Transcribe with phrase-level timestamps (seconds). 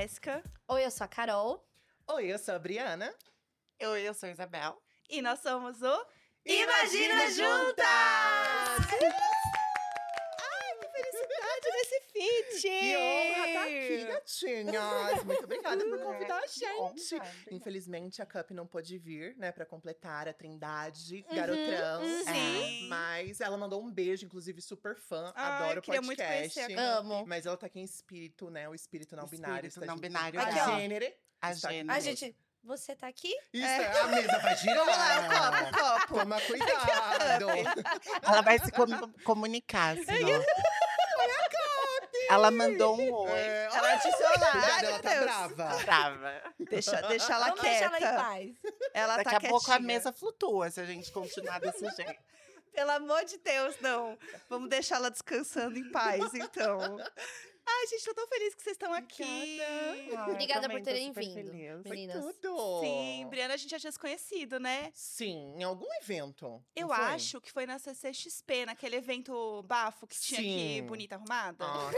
[0.00, 0.42] Jéssica.
[0.66, 1.62] Oi, eu sou a Carol.
[2.08, 3.14] Oi, eu sou a Briana.
[3.82, 4.80] Oi, eu sou a Isabel.
[5.10, 6.06] E nós somos o
[6.46, 7.84] Imagina Juntas!
[7.86, 9.39] Ai, que felicidade
[12.20, 12.60] feat!
[12.62, 15.24] Que honra estar aqui, gatinhas!
[15.24, 17.18] Muito obrigada por convidar a gente.
[17.50, 22.02] Infelizmente, a Cup não pôde vir, né, pra completar a trindade Uhum, garotrans.
[22.08, 22.24] uhum.
[22.34, 22.88] Sim.
[22.88, 25.32] Mas ela mandou um beijo, inclusive super fã.
[25.34, 26.54] Ai, adoro o queria muito podcast.
[26.54, 27.24] conhecer a Amo.
[27.26, 28.68] Mas ela tá aqui em espírito, né?
[28.68, 29.68] O espírito não binário.
[29.68, 31.06] Espírito não binário A gênero.
[31.40, 31.90] A aqui gênero.
[31.92, 33.34] A gente, você tá aqui?
[33.52, 33.66] Isso,
[34.02, 34.76] a mesa vai girar.
[34.84, 36.18] Vamos lá, um copo, copo.
[36.20, 37.46] Toma cuidado.
[38.22, 40.42] Ela vai se com- comunicar, senão.
[42.30, 43.38] Ela mandou um oi.
[43.38, 44.50] É, Ela disse olá.
[44.54, 45.24] Ai, ela tá Deus.
[45.24, 45.76] brava.
[45.84, 46.42] Brava.
[46.58, 47.84] Deixa, deixa ela Vamos quieta.
[47.84, 48.50] ela em paz.
[48.94, 49.86] Ela Daqui tá a pouco a quietinha.
[49.86, 52.20] mesa flutua se a gente continuar desse jeito.
[52.72, 54.16] Pelo amor de Deus, não.
[54.48, 56.98] Vamos deixar ela descansando em paz, então.
[57.66, 59.58] Ai, gente, tô tão feliz que vocês estão aqui.
[60.30, 61.82] Obrigada por terem vindo.
[61.82, 62.36] Foi Meninas.
[62.40, 62.80] tudo.
[62.80, 64.90] Sim, Briana, a gente já tinha se conhecido, né?
[64.94, 66.62] Sim, em algum evento.
[66.76, 66.96] Eu foi?
[66.96, 70.86] acho que foi na CCXP, naquele evento bafo que tinha aqui, Sim.
[70.86, 71.64] bonita arrumada.
[71.64, 71.90] Ah,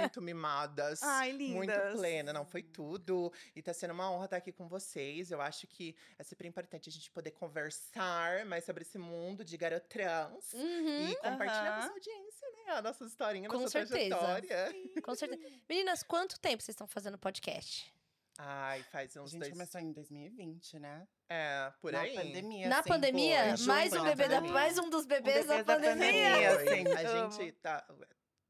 [0.00, 1.00] muito mimadas.
[1.02, 1.92] Ai, Muito lindas.
[1.98, 3.32] plena, não foi tudo.
[3.56, 5.30] E tá sendo uma honra estar aqui com vocês.
[5.30, 9.56] Eu acho que é super importante a gente poder conversar mais sobre esse mundo de
[9.56, 10.52] garotrans.
[10.52, 11.84] Uhum, E compartilhar com Aham.
[11.84, 12.72] essa audiência, né?
[12.74, 14.16] A nossa historinha, a Com nossa certeza.
[14.16, 14.53] trajetória.
[15.02, 15.42] Com certeza.
[15.68, 17.92] Meninas, quanto tempo vocês estão fazendo podcast?
[18.38, 19.52] Ai, faz A uns gente dois.
[19.52, 21.06] começou em 2020, né?
[21.28, 22.14] É, por Na aí.
[22.14, 22.68] pandemia.
[22.68, 24.52] Na pandemia, mais um na bebê da, pandemia.
[24.52, 26.56] mais um dos bebês da bebê da pandemia.
[26.56, 26.74] pandemia.
[26.74, 26.88] Sim.
[27.06, 27.86] A gente tá,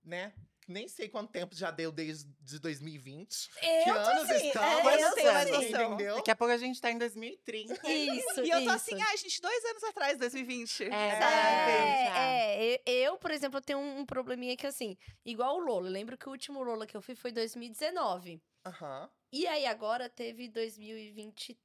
[0.02, 0.32] né?
[0.66, 3.50] Nem sei quanto tempo já deu desde de 2020.
[3.62, 4.86] Eu que tô anos assim, estamos?
[4.86, 5.70] é, eu tenho mais tô assim.
[5.70, 5.94] noção.
[5.94, 6.16] Entendeu?
[6.16, 7.74] Daqui a pouco a gente tá em 2030.
[7.90, 8.70] Isso, E eu tô isso.
[8.70, 10.84] assim, ai, gente, dois anos atrás, 2020.
[10.84, 10.86] É,
[12.16, 15.88] É, é, eu, por exemplo, eu tenho um, um probleminha que assim, igual o Lola.
[15.88, 18.40] Eu lembro que o último Lola que eu fui foi 2019.
[18.66, 19.10] Aham.
[19.32, 21.58] E aí agora teve 2023,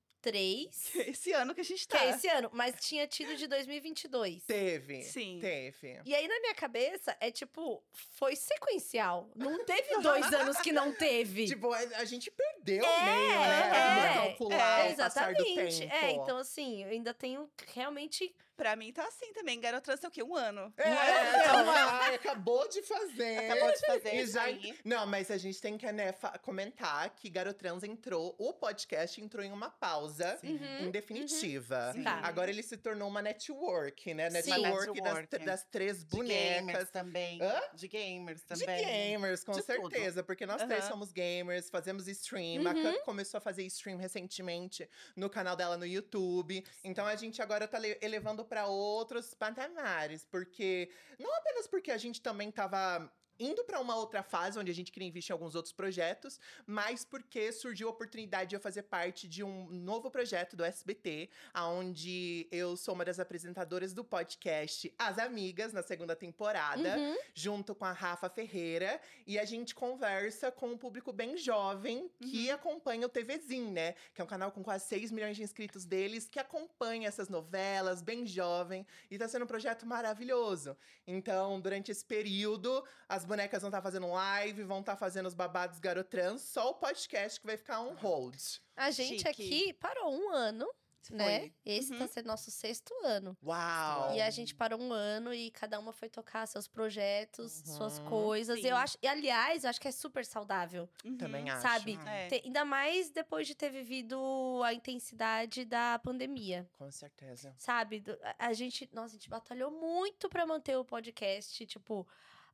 [1.08, 2.04] Esse ano que a gente que tá.
[2.04, 4.44] é esse ano, mas tinha tido de 2022.
[4.44, 5.04] Teve.
[5.04, 5.40] Sim.
[5.40, 6.02] Teve.
[6.06, 9.30] E aí na minha cabeça é tipo, foi sequencial.
[9.36, 11.48] Não teve dois anos que não teve.
[11.48, 13.70] Tipo, a, gente perdeu É, meio, né?
[13.70, 15.80] É, calcular é, o passar do exatamente.
[15.80, 15.94] tempo.
[15.94, 18.36] É, então assim, eu ainda tenho realmente.
[18.60, 19.58] Pra mim tá assim também.
[19.58, 20.22] Garotrans tem o quê?
[20.22, 20.74] Um ano.
[20.78, 23.38] É, então, ai, acabou de fazer.
[23.50, 24.78] Acabou de fazer E já- aí.
[24.84, 26.12] Não, mas a gente tem que né,
[26.42, 31.94] comentar que Garotrans entrou, o podcast entrou em uma pausa Uhum, indefinitiva.
[31.94, 32.04] Sim.
[32.04, 32.20] Tá.
[32.24, 34.30] Agora ele se tornou uma network, né?
[34.30, 34.50] Sim.
[34.62, 35.46] Network, das, Network.
[35.46, 36.90] das três De gamers bonecas.
[36.92, 37.42] também.
[37.42, 37.62] Hã?
[37.74, 38.86] De gamers De também.
[38.86, 39.90] gamers, com De tudo.
[39.90, 40.22] certeza.
[40.22, 40.90] Porque nós três Aham.
[40.92, 42.68] somos gamers, fazemos stream.
[42.68, 42.84] A Uhum.
[42.94, 46.64] Cup começou a fazer stream recentemente no canal dela no YouTube.
[46.84, 50.26] Então a gente agora tá le- elevando para outros patamares.
[50.26, 50.92] Porque.
[51.20, 53.10] Não apenas porque a gente também tava.
[53.40, 57.06] Indo para uma outra fase onde a gente queria investir em alguns outros projetos, mas
[57.06, 62.48] porque surgiu a oportunidade de eu fazer parte de um novo projeto do SBT, onde
[62.52, 67.16] eu sou uma das apresentadoras do podcast As Amigas, na segunda temporada Uhum.
[67.34, 69.00] junto com a Rafa Ferreira.
[69.26, 73.94] E a gente conversa com um público bem jovem que acompanha o TVzinho, né?
[74.14, 78.02] Que é um canal com quase 6 milhões de inscritos deles, que acompanha essas novelas,
[78.02, 78.86] bem jovem.
[79.10, 80.76] E tá sendo um projeto maravilhoso.
[81.08, 85.80] Então, durante esse período, as bonecas vão estar fazendo live, vão estar fazendo os babados
[85.80, 86.42] garotrans.
[86.42, 88.36] Só o podcast que vai ficar on hold.
[88.76, 89.30] A gente Chique.
[89.30, 90.68] aqui parou um ano,
[91.12, 91.40] né?
[91.40, 91.54] Foi.
[91.66, 92.00] Esse Uhum.
[92.00, 93.36] tá sendo nosso sexto ano.
[93.44, 94.14] Uau!
[94.16, 98.06] E a gente parou um ano e cada uma foi tocar seus projetos, suas Uhum.
[98.06, 98.60] coisas.
[98.62, 98.68] Sim.
[98.68, 101.18] Eu acho, e aliás, eu acho que é super saudável, Uhum.
[101.18, 101.62] Também acho.
[101.62, 101.98] sabe?
[102.06, 102.28] É.
[102.28, 106.70] Ter- ainda mais depois de ter vivido a intensidade da pandemia.
[106.78, 107.54] Com certeza.
[107.58, 108.04] Sabe?
[108.38, 112.08] A, a gente, nossa, a gente batalhou muito pra manter o podcast, tipo,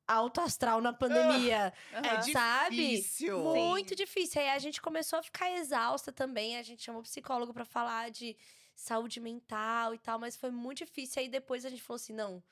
[0.08, 1.74] alto astral na pandemia.
[1.94, 2.22] Aham.
[2.24, 2.76] sabe?
[2.76, 3.40] Difícil.
[3.40, 4.42] Muito difícil.
[4.42, 6.58] Aí a gente começou a ficar exausta também.
[6.58, 8.36] A gente chamou psicólogo pra falar de
[8.76, 11.22] saúde mental e tal, mas foi muito difícil.
[11.22, 12.44] Aí depois a gente falou assim: não,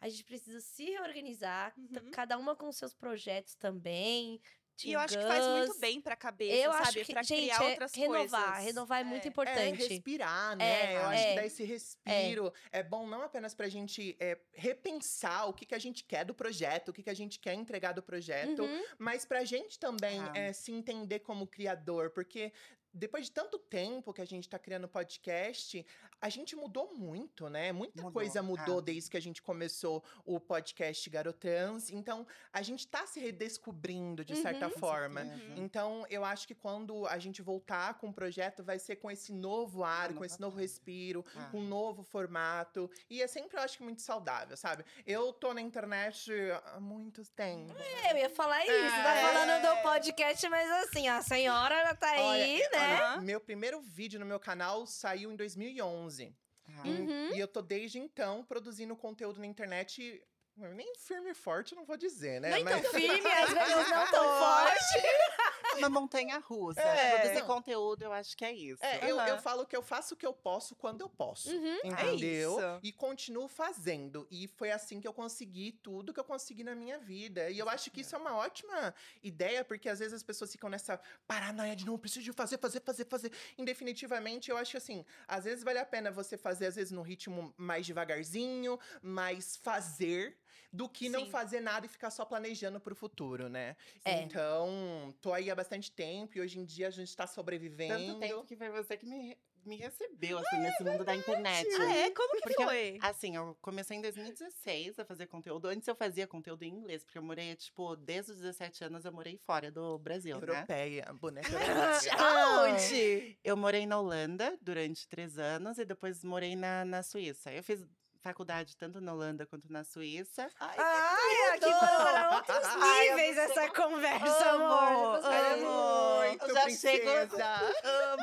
[0.00, 2.10] a gente precisa se reorganizar, Uhum.
[2.10, 4.40] cada uma com seus projetos também.
[4.88, 5.32] E eu acho que Gus.
[5.32, 6.82] faz muito bem pra cabeça, Eu sabe?
[6.86, 8.44] acho que, pra gente, criar é outras renovar.
[8.44, 8.64] coisas.
[8.64, 9.26] Renovar é muito É.
[9.26, 9.88] É, importante.
[9.88, 10.92] respirar, né?
[10.92, 11.28] É, eu acho é.
[11.30, 12.82] que dar esse respiro é.
[12.82, 16.88] bom não apenas pra gente é, repensar o que, que a gente quer do projeto,
[16.88, 18.82] o que, que a gente quer entregar do projeto, Uhum.
[18.98, 20.32] mas pra gente também Ah.
[20.34, 22.52] é, se entender como criador, porque
[22.92, 25.84] depois de tanto tempo que a gente tá criando podcast,
[26.20, 27.72] a gente mudou muito, né?
[27.72, 28.82] Muita Mudou, coisa mudou é.
[28.82, 31.90] desde que a gente começou o podcast Garotrans.
[31.90, 34.72] Então, a gente tá se redescobrindo de certa Uhum.
[34.78, 35.24] forma.
[35.24, 35.54] certeza.
[35.56, 39.32] Então, eu acho que quando a gente voltar com o projeto, vai ser com esse
[39.32, 41.48] novo ar, com esse novo respiro, Ah.
[41.50, 42.90] com um novo formato.
[43.10, 44.84] E é sempre, eu acho que, muito saudável, sabe?
[45.06, 46.30] Eu tô na internet
[46.66, 47.74] há muito tempo.
[48.10, 48.72] Eu ia falar isso,
[49.02, 49.22] tá É.
[49.32, 52.81] falando do podcast, mas assim, a senhora tá aí, Olha, né?
[52.82, 56.34] Olha, meu primeiro vídeo no meu canal saiu em 2011.
[56.68, 57.34] Ah, Uhum.
[57.34, 60.22] E eu tô desde então produzindo conteúdo na internet.
[60.56, 62.50] Nem firme e forte, não vou dizer, né?
[62.50, 65.02] Nem Mas- tão firme, às vezes não tão forte.
[65.78, 66.80] Uma montanha russa.
[66.80, 67.10] É.
[67.18, 67.46] Produzir Não.
[67.46, 68.84] conteúdo, eu acho que é isso.
[68.84, 69.28] É, eu, Aham.
[69.28, 71.50] eu falo que eu faço o que eu posso quando eu posso.
[71.50, 71.76] Uhum.
[71.84, 72.60] Entendeu?
[72.60, 72.80] É isso.
[72.82, 74.26] E continuo fazendo.
[74.30, 77.50] E foi assim que eu consegui tudo que eu consegui na minha vida.
[77.50, 80.68] E eu acho que isso é uma ótima ideia, porque às vezes as pessoas ficam
[80.68, 83.32] nessa paranoia de não preciso de fazer, fazer, fazer, fazer.
[83.58, 87.02] Indefinitivamente, eu acho que assim, às vezes vale a pena você fazer, às vezes, num
[87.02, 90.41] ritmo mais devagarzinho, mais fazer.
[90.72, 91.30] Do que não Sim.
[91.30, 93.76] fazer nada e ficar só planejando pro futuro, né?
[94.04, 94.22] É.
[94.22, 98.06] Então, tô aí há bastante tempo e hoje em dia a gente tá sobrevivendo.
[98.06, 101.68] Tanto tempo que foi você que me, me recebeu, assim, nesse mundo da internet.
[101.78, 102.10] Ah, é?
[102.10, 102.98] Como que Porque foi?
[103.00, 105.68] Assim, eu comecei em 2016 a fazer conteúdo.
[105.68, 109.12] Antes eu fazia conteúdo em inglês, porque eu morei, tipo, desde os 17 anos eu
[109.12, 110.42] morei fora do Brasil, né?
[110.42, 112.14] Europeia, boneca europeia.
[112.18, 113.38] Aonde?
[113.44, 117.52] Eu morei na Holanda durante três anos e depois morei na, na Suíça.
[117.52, 117.86] Eu fiz
[118.22, 120.48] faculdade tanto na Holanda quanto na Suíça.
[120.60, 125.20] Ai, Ai, aqui para outros Ai, níveis não essa conversa, Amo, amor.
[125.20, 126.22] Você é amo.
[126.28, 127.60] muito Eu já princesa.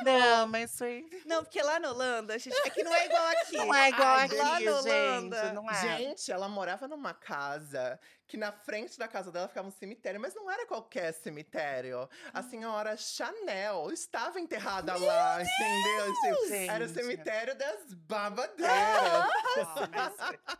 [0.04, 1.06] Não, mas foi.
[1.26, 3.56] Não, porque lá na Holanda, gente, é que não é igual aqui.
[3.56, 5.42] Não é igual Ai, aqui, lá na Holanda.
[5.42, 5.54] gente.
[5.54, 5.74] Não é.
[5.98, 7.98] Gente, ela morava numa casa
[8.30, 12.08] que na frente da casa dela ficava um cemitério, mas não era qualquer cemitério.
[12.32, 16.34] A senhora Chanel estava enterrada lá, entendeu?
[16.44, 18.70] Assim, era o cemitério das babadeiras.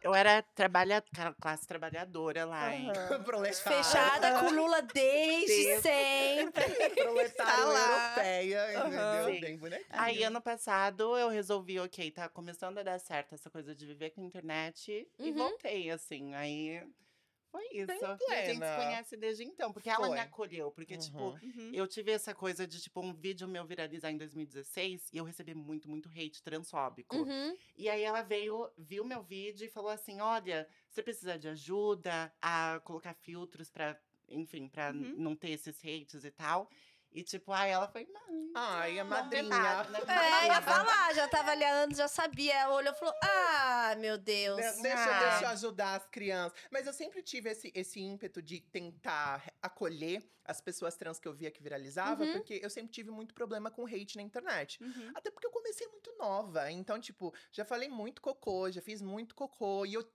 [0.02, 1.02] Eu era trabalha...
[1.40, 2.90] classe trabalhadora lá, hein?
[3.24, 3.84] Proletária.
[3.84, 6.64] Fechada com Lula desde sempre.
[6.96, 8.08] Proletária Tá lá.
[8.16, 9.34] europeia, entendeu?
[9.34, 9.40] Sim.
[9.40, 9.86] Bem bonitinho.
[9.90, 14.10] Aí, ano passado, eu resolvi, ok, tá começando a dar certo essa coisa de viver
[14.10, 15.06] com internet.
[15.18, 15.36] E Uhum.
[15.36, 16.34] voltei, assim.
[16.34, 16.82] Aí,
[17.50, 17.90] foi isso.
[17.92, 19.72] E a gente se conhece desde então.
[19.72, 20.70] Porque ela me acolheu.
[20.70, 21.38] Porque, tipo, Uhum.
[21.56, 21.70] Uhum.
[21.74, 25.10] eu tive essa coisa de, tipo, um vídeo meu viralizar em 2016.
[25.12, 27.16] E eu recebi muito, muito hate transfóbico.
[27.16, 27.56] Uhum.
[27.76, 32.32] E aí, ela veio, viu meu vídeo e falou assim, olha, você precisa de ajuda
[32.40, 33.98] a colocar filtros pra...
[34.32, 35.16] Enfim, pra Uhum.
[35.18, 36.70] não ter esses hates e tal.
[37.12, 38.06] E, tipo, aí ela foi...
[38.06, 39.48] "Não, Ai, a madrinha.
[39.48, 39.98] né?"
[40.44, 42.54] É, ia falar, já tava ali há anos, já sabia.
[42.54, 44.56] Ela olhou e falou: Ah, meu Deus.
[44.56, 45.28] De- Deixa, Ah.
[45.30, 46.58] deixa eu ajudar as crianças.
[46.70, 51.32] Mas eu sempre tive esse, esse ímpeto de tentar acolher as pessoas trans que eu
[51.34, 52.32] via que viralizava, Uhum.
[52.32, 54.82] porque eu sempre tive muito problema com hate na internet.
[54.82, 55.12] Uhum.
[55.14, 56.70] Até porque eu comecei muito nova.
[56.70, 59.84] Então, tipo, já falei muito cocô, já fiz muito cocô.
[59.86, 60.08] E eu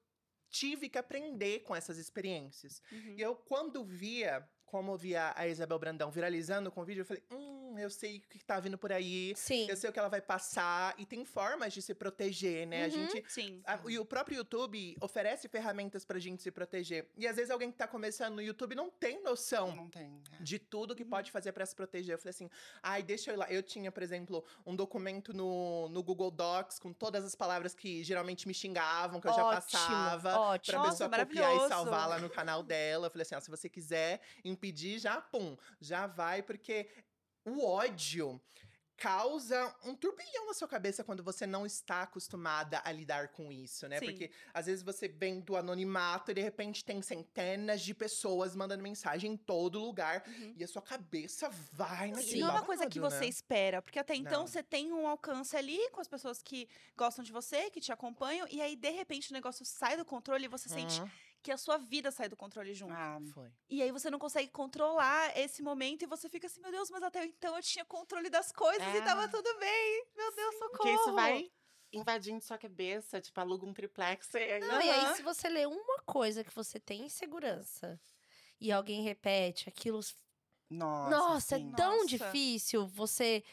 [0.49, 2.81] tive que aprender com essas experiências.
[2.91, 3.15] Uhum.
[3.17, 7.23] E eu, quando via, como via a Isabel Brandão viralizando com o vídeo, eu falei,
[7.31, 9.33] hum, eu sei o que tá vindo por aí.
[9.35, 9.67] Sim.
[9.69, 10.93] Eu sei o que ela vai passar.
[10.97, 12.83] E tem formas de se proteger, né?
[12.83, 12.91] A Uhum.
[12.91, 13.61] gente Sim.
[13.65, 17.07] a- e o próprio YouTube oferece ferramentas pra gente se proteger.
[17.17, 20.21] E às vezes alguém que tá começando no YouTube não tem noção Não tem.
[20.39, 20.43] é.
[20.43, 21.09] de tudo que Uhum.
[21.09, 22.15] pode fazer pra se proteger.
[22.15, 22.49] Eu falei assim,
[22.81, 23.51] ai, deixa eu ir lá.
[23.51, 28.03] Eu tinha, por exemplo, um documento no, no Google Docs com todas as palavras que
[28.03, 30.21] geralmente me xingavam, que eu já Ótimo, passava.
[30.31, 30.77] Pra ótimo.
[30.77, 33.07] Nossa, pessoa copiar e salvar lá no canal dela.
[33.07, 36.87] Eu falei assim, ó, se você quiser impedir, já, pum, já vai, porque
[37.45, 38.41] o ódio
[38.97, 43.89] causa um turbilhão na sua cabeça quando você não está acostumada a lidar com isso,
[43.89, 43.99] né?
[43.99, 44.05] Sim.
[44.05, 48.81] Porque às vezes você vem do anonimato e de repente tem centenas de pessoas mandando
[48.81, 50.55] mensagem em todo lugar Uhum.
[50.57, 53.27] e a sua cabeça vai E naquele não é uma coisa que babado, você né?
[53.27, 54.47] espera, porque até então Não.
[54.47, 58.47] você tem um alcance ali com as pessoas que gostam de você, que te acompanham,
[58.49, 61.09] e aí de repente o negócio sai do controle e você sente Hum,
[61.45, 62.91] que a sua vida sai do controle junto.
[62.91, 63.51] Ah, foi.
[63.69, 67.03] E aí você não consegue controlar esse momento e você fica assim, meu Deus, mas
[67.03, 69.01] até então eu tinha controle das coisas e É.
[69.01, 70.05] tava tudo bem.
[70.17, 70.71] Meu Deus, socorro.
[70.71, 71.51] porque isso vai
[71.93, 74.59] invadindo sua cabeça, tipo, aluga um triplex e aí...
[74.59, 78.01] Não, e aí, se você lê uma coisa que você tem insegurança
[78.59, 79.99] e alguém repete aquilo.
[80.67, 81.69] Nossa, Nossa, sim.
[81.71, 82.07] é tão Nossa.
[82.07, 83.43] difícil você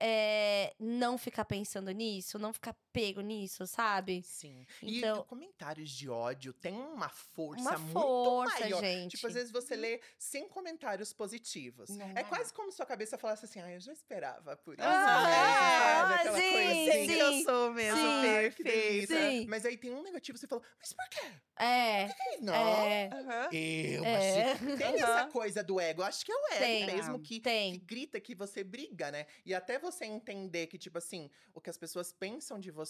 [0.00, 4.22] é, não ficar pensando nisso, não ficar pego nisso, sabe?
[4.22, 4.66] Sim.
[4.82, 8.80] E Então- comentários de ódio têm uma força Uma muito força, maior.
[8.80, 9.12] gente.
[9.16, 11.90] Tipo, às vezes você lê 100 comentários positivos.
[11.90, 12.24] Não é é.
[12.24, 14.82] quase como se sua cabeça falasse assim, ah, eu já esperava por isso.
[14.86, 16.28] Ah, mesmo", é, sabe?
[16.28, 17.06] ah, sim, coisa Sim, assim.
[17.06, 17.98] que eu sou mesmo.
[17.98, 18.22] Sim.
[18.22, 19.14] Perfeita.
[19.14, 19.46] Sim.
[19.48, 21.26] Mas aí tem um negativo, você fala, mas por quê?
[21.60, 22.08] É.
[22.40, 22.54] Não.
[22.54, 23.08] É.
[23.52, 24.16] Eu É.
[24.52, 24.76] achei.
[24.76, 25.30] Tem essa Aham.
[25.30, 26.02] coisa do ego.
[26.02, 26.86] Acho que é o ego Tem.
[26.86, 27.78] mesmo que, que Tem.
[27.84, 29.26] grita que você briga, né?
[29.44, 32.87] E até você entender que, tipo assim, o que as pessoas pensam de você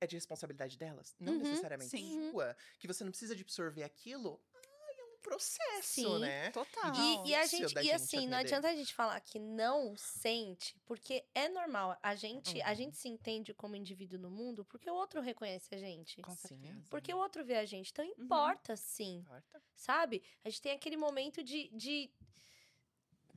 [0.00, 2.30] é de responsabilidade delas, não Uhum, necessariamente sim.
[2.30, 2.56] sua.
[2.78, 4.40] Que você não precisa de absorver aquilo.
[4.54, 6.18] Ai, é um processo, Sim.
[6.20, 6.50] né?
[6.52, 6.94] Total.
[6.94, 10.76] E, e a gente, e gente assim, não adianta a gente falar que não sente,
[10.84, 11.96] porque é normal.
[12.02, 12.74] A gente, a Uhum.
[12.74, 16.20] gente se entende como indivíduo no mundo porque o outro reconhece a gente.
[16.22, 16.84] Com certeza.
[16.90, 17.90] Porque o outro vê a gente.
[17.90, 19.18] Então importa, sim.
[19.18, 19.62] Importa.
[19.74, 20.22] Sabe?
[20.44, 21.68] A gente tem aquele momento de.
[21.70, 22.10] de...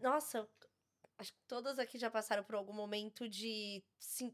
[0.02, 0.48] Nossa,
[1.20, 3.84] acho que todas aqui já passaram por algum momento de,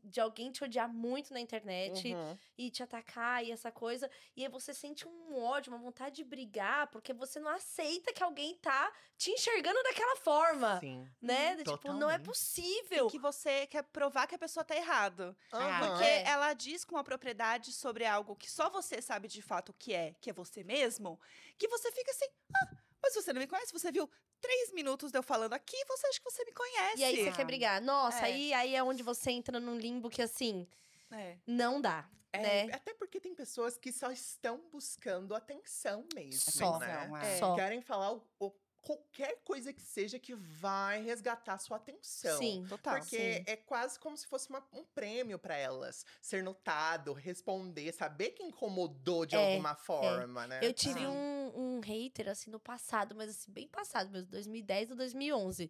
[0.04, 2.38] de alguém te odiar muito na internet Uhum.
[2.56, 4.10] e te atacar e essa coisa.
[4.36, 8.22] E aí você sente um ódio, uma vontade de brigar, porque você não aceita que
[8.24, 10.80] alguém tá te enxergando daquela forma.
[10.80, 11.10] Sim.
[11.20, 11.56] Né?
[11.56, 13.08] Do Tipo, não é possível.
[13.08, 15.36] E que você quer provar que a pessoa tá errado.
[15.52, 15.88] Aham.
[15.88, 16.28] Porque É.
[16.28, 19.92] ela diz com a propriedade sobre algo que só você sabe de fato o que
[19.92, 21.20] é, que é você mesmo,
[21.58, 22.26] que você fica assim,
[22.56, 23.74] ah, mas você não me conhece?
[23.74, 24.10] Você viu
[24.42, 26.98] três minutos de eu falando aqui, você acha que você me conhece.
[27.00, 27.34] E aí você Ah.
[27.34, 27.82] quer brigar.
[27.82, 28.24] Nossa, É.
[28.26, 30.68] aí, aí é onde você entra num limbo que assim,
[31.12, 31.38] É.
[31.48, 32.08] não dá.
[32.34, 32.74] É, né?
[32.74, 36.52] Até porque tem pessoas que só estão buscando atenção mesmo.
[36.52, 36.80] Só.
[36.80, 37.10] Né?
[37.24, 37.38] É.
[37.40, 37.56] Só.
[37.56, 38.52] Querem falar o, o-
[38.82, 42.38] qualquer coisa que seja que vai resgatar sua atenção.
[42.38, 42.66] Sim.
[42.70, 43.00] Total.
[43.00, 43.44] Porque sim.
[43.48, 46.06] é quase como se fosse uma- um prêmio pra elas.
[46.22, 50.60] Ser notado, responder, saber que incomodou de É, alguma forma, né?
[50.62, 51.35] Eu tive um,
[51.76, 55.70] um hater, assim, no passado, mas assim, bem passado, mesmo, 2010 ou 2011.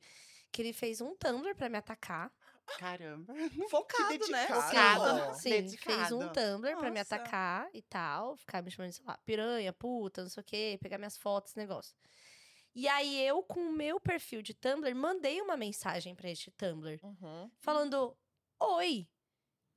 [0.52, 2.32] Que ele fez um Tumblr pra me atacar.
[2.80, 3.34] Caramba.
[3.70, 4.48] Focado, né?
[4.48, 5.04] dedicado.
[5.04, 5.36] Focado.
[5.36, 6.18] Sim, fez Dedicado.
[6.20, 7.16] um Tumblr pra me Nossa.
[7.16, 8.36] atacar e tal.
[8.38, 11.60] Ficar me chamando, sei lá, piranha, puta, não sei o quê, pegar minhas fotos, esse
[11.60, 11.96] negócio.
[12.74, 17.00] E aí eu, com o meu perfil de Tumblr, mandei uma mensagem pra este Tumblr.
[17.04, 17.50] Uhum.
[17.60, 18.18] falando:
[18.60, 19.08] Oi,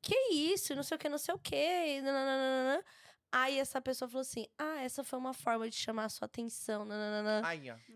[0.00, 0.74] que isso?
[0.74, 2.00] Não sei o que, não sei o que.
[2.02, 2.84] nananana."
[3.30, 6.84] Aí essa pessoa falou assim: Ah, essa foi uma forma de chamar a sua atenção.
[6.84, 7.46] nananana.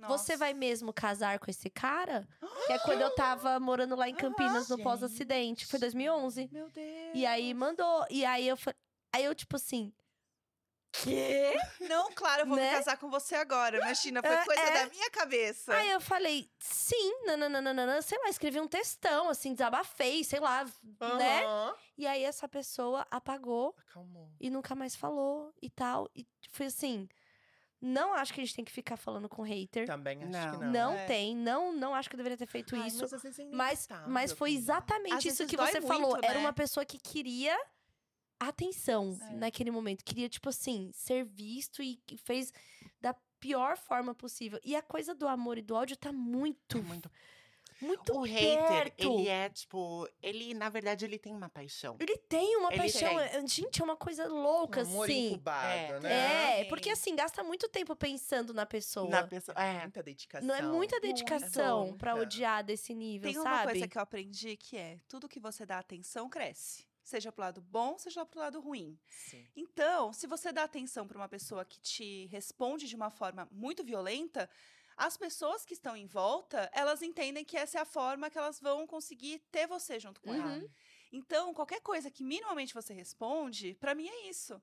[0.02, 0.08] Ó.
[0.08, 2.26] Você vai mesmo casar com esse cara?
[2.66, 5.66] Que é quando eu tava morando lá em Campinas, no pós-acidente.
[5.66, 6.48] Foi 2011.
[6.52, 7.10] Meu Deus.
[7.14, 8.06] E aí mandou.
[8.08, 8.76] E aí eu falei.
[9.14, 9.92] Aí eu, tipo assim.
[10.92, 11.58] Quê?
[11.80, 12.70] Não, claro, eu vou Né?
[12.70, 13.78] me casar com você agora.
[13.78, 14.84] Imagina, foi É, coisa é.
[14.84, 15.74] da minha cabeça.
[15.74, 20.64] Aí eu falei, sim, nananana, sei lá, escrevi um textão, assim, desabafei, sei lá,
[21.18, 21.42] né?
[21.96, 24.30] E aí essa pessoa apagou Acalmou.
[24.38, 26.10] e nunca mais falou e tal.
[26.14, 27.08] E foi assim.
[27.84, 29.86] Não acho que a gente tem que ficar falando com hater.
[29.86, 30.50] Também acho Não.
[30.52, 30.92] que Não, não.
[30.94, 31.04] É.
[31.06, 33.04] tem, não, não acho que eu deveria ter feito Ai, isso.
[33.10, 36.16] mas, é Mas, mas foi exatamente Às isso que você muito, falou.
[36.22, 36.40] Era né?
[36.40, 37.58] uma pessoa que queria
[38.48, 39.34] atenção É.
[39.34, 40.04] naquele momento.
[40.04, 42.52] Queria, tipo assim, ser visto e fez
[43.00, 44.60] da pior forma possível.
[44.64, 47.10] E a coisa do amor e do ódio tá muito, Muito.
[47.80, 49.00] muito O hater, perto.
[49.18, 50.08] ele é tipo.
[50.22, 51.96] Ele, na verdade, ele tem uma paixão.
[51.98, 53.08] Ele tem uma Ele paixão.
[53.08, 53.18] tem.
[53.18, 55.32] é- Gente, é uma coisa louca, Um amor assim.
[55.32, 56.00] incubado, É.
[56.00, 56.60] né?
[56.60, 59.10] É, porque assim, gasta muito tempo pensando na pessoa.
[59.10, 59.56] Na pessoa.
[59.60, 59.80] É.
[59.82, 60.46] Muita dedicação.
[60.46, 61.98] Não é muita dedicação Muita.
[61.98, 63.72] pra odiar desse nível, Tem uma sabe?
[63.72, 66.84] coisa que eu aprendi que é: tudo que você dá atenção cresce.
[67.02, 68.98] Seja pro lado bom, seja pro lado ruim.
[69.08, 69.44] Sim.
[69.56, 73.82] Então, se você dá atenção para uma pessoa que te responde de uma forma muito
[73.84, 74.48] violenta,
[74.96, 78.60] as pessoas que estão em volta, elas entendem que essa é a forma que elas
[78.60, 80.58] vão conseguir ter você junto com ela.
[80.58, 80.68] Uhum.
[81.12, 84.60] Então, qualquer coisa que minimamente você responde, para mim é isso.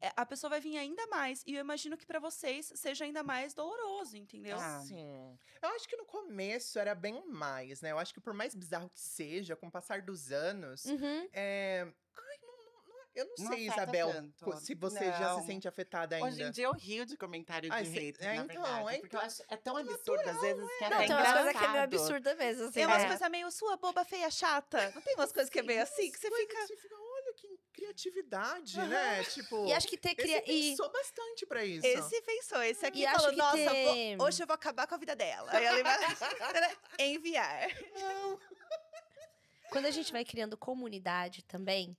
[0.00, 1.42] É, a pessoa vai vir ainda mais.
[1.46, 4.56] E eu imagino que para vocês seja ainda mais doloroso, entendeu?
[4.58, 4.80] Ah.
[4.86, 5.36] Sim.
[5.60, 7.90] Eu acho que no começo era bem mais, né?
[7.90, 11.28] Eu acho que por mais bizarro que seja, com o passar dos anos, Uhum.
[11.32, 11.80] é...
[12.16, 14.56] Ai, não, não- não- eu não, Não sei, Isabel, tanto.
[14.60, 15.46] se você já se Não.
[15.46, 16.28] sente afetada ainda.
[16.28, 18.94] Hoje em dia eu rio de comentário de Ai, cê- hate, é, na então, verdade.
[18.94, 21.32] é porque eu então- acho é tão absurdo, às vezes, que é Não, tem umas
[21.32, 22.72] coisas que é meio absurda mesmo, assim.
[22.72, 23.08] Tem umas né?
[23.08, 24.92] coisas meio sua boba, feia, chata.
[24.92, 26.66] Não tem umas coisas que é meio assim, que você fica.
[26.68, 26.94] Você fica,
[27.78, 29.22] criatividade, né?
[29.24, 30.38] Tipo, E acho que ter esse cria...
[30.50, 31.86] e pensou bastante pra isso.
[31.86, 34.86] Esse pensou, esse aqui E acho falou, que nossa, ter- vou- hoje eu vou acabar
[34.86, 35.50] com a vida dela.
[35.52, 35.98] Aí ele vai
[36.98, 37.68] enviar.
[39.70, 41.96] quando a gente vai criando comunidade também,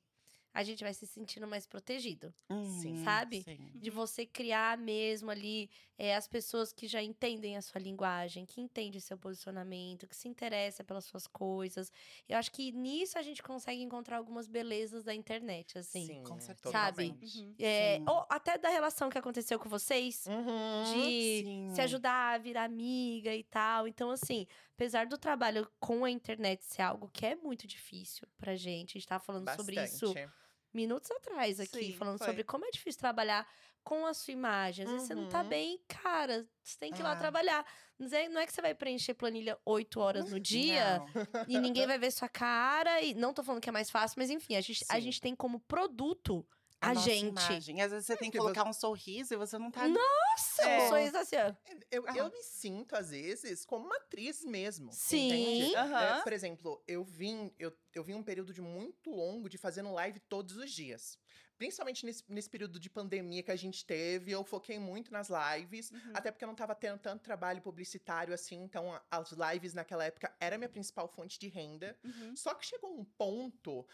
[0.53, 2.33] a gente vai se sentindo mais protegido.
[2.49, 3.43] Uhum, sabe?
[3.43, 3.71] sim.
[3.75, 5.69] De você criar mesmo ali
[6.01, 10.29] é, as pessoas que já entendem a sua linguagem, que entendem seu posicionamento, que se
[10.29, 11.91] interessa pelas suas coisas.
[12.27, 16.05] Eu acho que nisso a gente consegue encontrar algumas belezas da internet, assim.
[16.07, 16.71] Sim, com certeza.
[16.71, 17.09] Sabe?
[17.21, 17.53] Uhum.
[17.59, 18.05] É, Sim.
[18.07, 20.25] ou até da relação que aconteceu com vocês.
[20.25, 20.83] Uhum.
[20.93, 21.71] de Sim.
[21.75, 23.85] se ajudar a virar amiga e tal.
[23.85, 28.55] Então, assim, apesar do trabalho com a internet ser algo que é muito difícil pra
[28.55, 30.31] gente, a gente tava falando sobre isso Bastante.
[30.73, 32.27] minutos atrás aqui, Sim, falando foi.
[32.27, 33.45] sobre como é difícil trabalhar
[33.83, 34.85] com a sua imagem.
[34.85, 35.49] Às vezes você não tá Uhum.
[35.49, 37.15] bem, cara, você tem que ir lá Ah.
[37.17, 37.65] trabalhar.
[37.97, 41.45] Não é, não é que você vai preencher planilha oito horas no dia Não.
[41.47, 43.01] e ninguém vai ver sua cara.
[43.01, 45.35] E não tô falando que é mais fácil, mas enfim, a gente, a gente tem
[45.35, 46.47] como produto
[46.81, 47.27] A nossa gente.
[47.27, 47.81] imagem.
[47.81, 49.85] Às vezes você tem que que você- colocar um sorriso e você não tá.
[49.85, 50.85] Nossa, É.
[50.85, 51.53] um sorriso assim, ó.
[51.91, 54.93] Eu, eu me sinto, às vezes, como uma atriz mesmo.
[54.93, 55.75] Sim.
[55.75, 56.19] Aham.
[56.19, 59.91] É, por exemplo, eu vim, eu, eu vim um período de muito longo de fazendo
[59.91, 61.17] live todos os dias.
[61.59, 65.91] Principalmente nesse, nesse período de pandemia que a gente teve, eu foquei muito nas lives.
[65.91, 66.13] Uhum.
[66.13, 70.05] Até porque eu não tava tendo tanto trabalho publicitário assim, então a- as lives naquela
[70.05, 71.99] época era a minha principal fonte de renda.
[72.01, 72.33] Uhum.
[72.33, 73.85] Só que chegou um ponto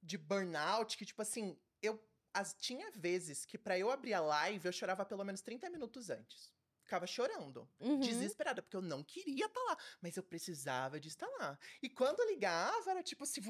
[0.00, 2.00] de burnout que, tipo assim, eu
[2.32, 6.10] as, tinha vezes que pra eu abrir a live eu chorava pelo menos 30 minutos
[6.10, 6.52] antes.
[6.84, 7.98] Ficava chorando, Uhum.
[7.98, 11.58] desesperada, porque eu não queria estar lá, mas eu precisava de estar lá.
[11.82, 13.40] E quando ligava, era tipo assim,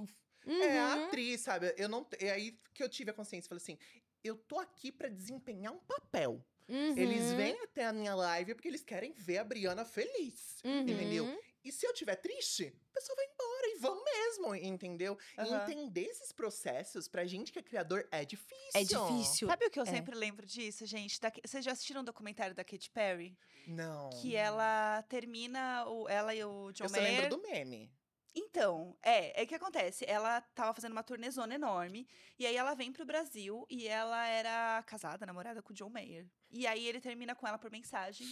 [0.47, 1.04] é a Uhum.
[1.07, 1.75] atriz, sabe?
[1.76, 3.78] Eu não, é aí que eu tive a consciência, falei assim,
[4.25, 6.45] eu tô aqui pra desempenhar um papel.
[6.68, 7.37] Eles Uhum.
[7.38, 10.59] vêm até a minha live porque eles querem ver a Briana feliz.
[10.64, 11.25] entendeu?
[11.25, 11.38] Uhum.
[11.64, 15.18] E se eu tiver triste, a pessoa vai embora e vão mesmo, entendeu?
[15.37, 15.62] E Aham.
[15.62, 18.71] entender esses processos pra gente que é criador é difícil.
[18.75, 19.49] É difícil.
[19.49, 19.87] Sabe o que eu É.
[19.87, 21.18] sempre lembro disso, gente?
[21.21, 23.37] Da- Vocês já assistiram um documentário da Katy Perry?
[23.66, 24.11] Não.
[24.21, 27.23] Que ela termina, o, ela e o John Eu só Mayer...
[27.23, 27.90] lembro do meme.
[28.35, 30.04] Então, é, é que acontece.
[30.06, 32.06] Ela tava fazendo uma turnezona enorme,
[32.38, 36.26] e aí ela vem pro Brasil e ela era casada, namorada com o John Mayer.
[36.50, 38.26] E aí ele termina com ela por mensagem,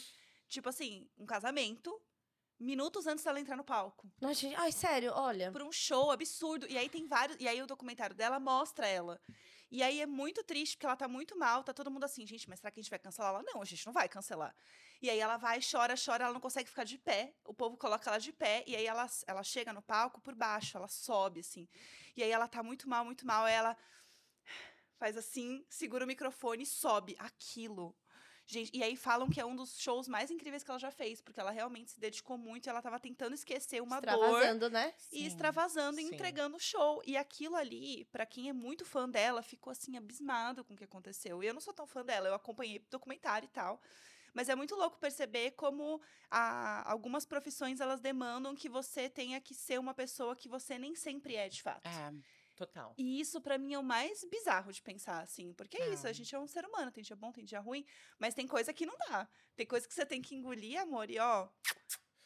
[0.49, 2.01] tipo assim, um casamento,
[2.59, 4.11] minutos antes dela entrar no palco.
[4.21, 5.53] Nossa, ai, sério, olha.
[5.53, 6.67] Por um show absurdo.
[6.69, 7.37] E aí tem vários.
[7.41, 9.21] E aí o documentário dela mostra ela.
[9.71, 12.49] E aí é muito triste, porque ela tá muito mal, tá todo mundo assim, gente,
[12.49, 13.43] mas será que a gente vai cancelar ela?
[13.43, 14.55] Não, a gente não vai cancelar.
[15.01, 17.35] E aí ela vai, chora, chora, ela não consegue ficar de pé.
[17.45, 20.77] O povo coloca ela de pé, e aí ela, ela chega no palco por baixo,
[20.77, 21.69] ela sobe, assim.
[22.17, 23.77] E aí ela tá muito mal, muito mal, ela
[24.99, 27.95] faz assim, segura o microfone e sobe aquilo.
[28.49, 31.21] Gente, e aí falam que é um dos shows mais incríveis que ela já fez,
[31.21, 34.95] porque ela realmente se dedicou muito, e ela tava tentando esquecer uma dor Extravasando, né?
[35.11, 36.15] e Sim, extravasando e sim.
[36.15, 37.03] entregando o show.
[37.05, 40.85] E aquilo ali, pra quem é muito fã dela, ficou assim abismado com o que
[40.85, 41.43] aconteceu.
[41.43, 43.81] E eu não sou tão fã dela, eu acompanhei documentário e tal.
[44.37, 45.99] Mas é muito louco perceber como
[46.31, 50.95] a- algumas profissões elas demandam que você tenha que ser uma pessoa que você nem
[50.95, 51.87] sempre é de fato.
[51.89, 52.13] É.
[52.55, 52.93] Total.
[52.99, 55.55] E isso pra mim é o mais bizarro de pensar, assim.
[55.55, 56.11] Porque é isso, É.
[56.11, 57.87] a gente é um ser humano, tem dia bom, tem dia ruim,
[58.19, 59.27] mas tem coisa que não dá.
[59.55, 61.49] Tem coisa que você tem que engolir, amor, e ó.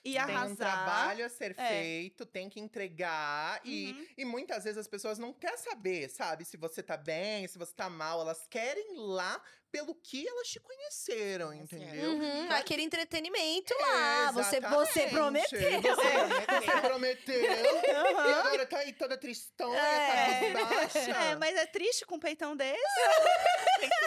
[0.03, 0.49] E Tem arrasar.
[0.51, 1.69] um trabalho a ser É.
[1.69, 3.61] feito, tem que entregar.
[3.65, 4.07] E, Uhum.
[4.17, 6.45] e muitas vezes as pessoas não querem saber, sabe?
[6.47, 8.21] Se você tá bem, se você tá mal.
[8.23, 12.11] Elas querem ir lá pelo que elas te conheceram, Tá entendeu?
[12.13, 14.33] Uhum, Claro aquele entretenimento É, lá.
[14.33, 15.61] Você, você prometeu.
[15.61, 16.63] Você prometeu.
[16.63, 17.45] Você prometeu.
[17.85, 18.41] E Aham.
[18.41, 20.53] agora tá aí toda tristona, É.
[20.53, 20.99] tá baixa.
[20.99, 22.81] É, mas é triste com um peitão desse.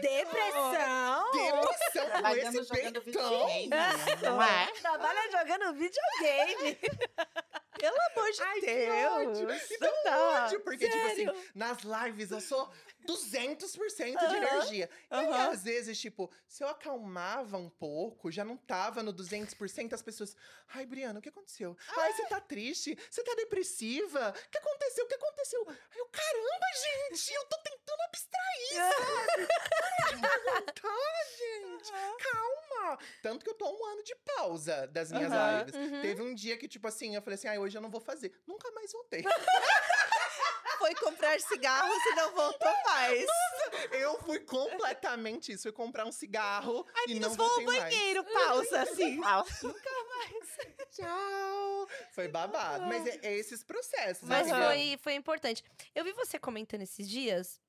[0.00, 1.30] Depressão.
[1.32, 3.02] Depressão com esse jogando peitão.
[3.02, 3.70] videogame.
[4.22, 4.66] Não é?
[4.80, 6.78] Trabalha jogando videogame.
[7.80, 9.12] Pelo amor de Ai, que Deus.
[9.12, 9.46] ódio.
[9.48, 10.44] não Então, dá.
[10.44, 11.30] ódio, porque, tipo Sério?
[11.30, 12.70] assim, nas lives eu sou
[13.06, 14.90] 200% de Aham, energia.
[15.10, 19.92] E aí, às vezes, tipo, se eu acalmava um pouco, já não tava no 200%,
[19.94, 20.36] as pessoas...
[20.74, 21.76] Ai, Briana, o que aconteceu?
[21.96, 22.96] Ai, você tá triste?
[23.10, 24.30] Você tá depressiva?
[24.30, 25.04] O que aconteceu?
[25.04, 25.66] O que aconteceu?
[25.68, 26.66] Aí eu, caramba,
[27.10, 29.46] gente, eu tô tentando abstrair, sabe?
[30.10, 31.92] De perguntar, gente.
[32.22, 32.98] Calma.
[33.22, 35.74] Tanto que eu tô há um ano de pausa das minhas lives.
[35.74, 36.02] uhum.
[36.02, 38.32] Teve um dia que, tipo assim, eu falei assim, ai, hoje eu não vou fazer.
[38.46, 39.22] Nunca mais voltei.
[40.78, 43.26] Foi comprar cigarros e não voltou mais.
[43.92, 45.64] Eu fui completamente isso.
[45.64, 47.82] Fui comprar um cigarro Ai, e não vou ao voltei mais.
[47.82, 49.20] banheiro, pausa, assim.
[50.90, 51.86] Tchau.
[52.12, 52.86] Foi babado.
[52.86, 54.26] Mas é, é esses processos.
[54.26, 54.68] Mas entendeu?
[54.68, 55.62] foi, foi importante.
[55.94, 57.60] Eu vi você comentando esses dias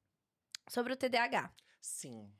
[0.69, 1.51] sobre o TDAH.
[1.81, 2.31] Sim.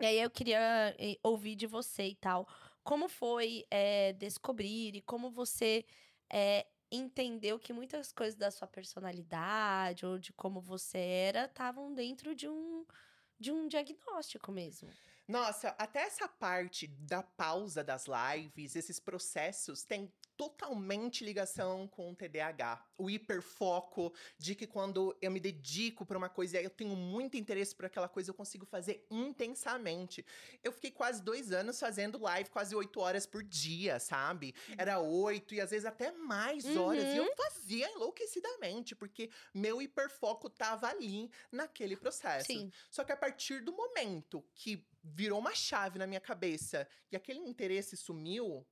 [0.00, 2.48] E aí eu queria eh, ouvir de você e tal.
[2.82, 5.84] Como foi eh, descobrir e como você
[6.32, 12.34] eh, entendeu que muitas coisas da sua personalidade ou de como você era estavam dentro
[12.34, 12.84] de um,
[13.38, 14.90] de um diagnóstico mesmo.
[15.26, 20.12] Nossa, até essa parte da pausa das lives, esses processos, tem
[20.48, 22.84] totalmente ligação com o TDAH.
[22.98, 27.36] O hiperfoco de que quando eu me dedico para uma coisa e eu tenho muito
[27.36, 30.24] interesse por aquela coisa, eu consigo fazer intensamente.
[30.62, 34.54] Eu fiquei quase dois anos fazendo live, quase oito horas por dia, sabe?
[34.76, 37.04] Era oito e às vezes até mais horas.
[37.04, 42.46] E eu fazia enlouquecidamente, porque meu hiperfoco tava ali naquele processo.
[42.46, 42.70] Sim.
[42.90, 47.40] Só que a partir do momento que virou uma chave na minha cabeça e aquele
[47.40, 48.66] interesse sumiu,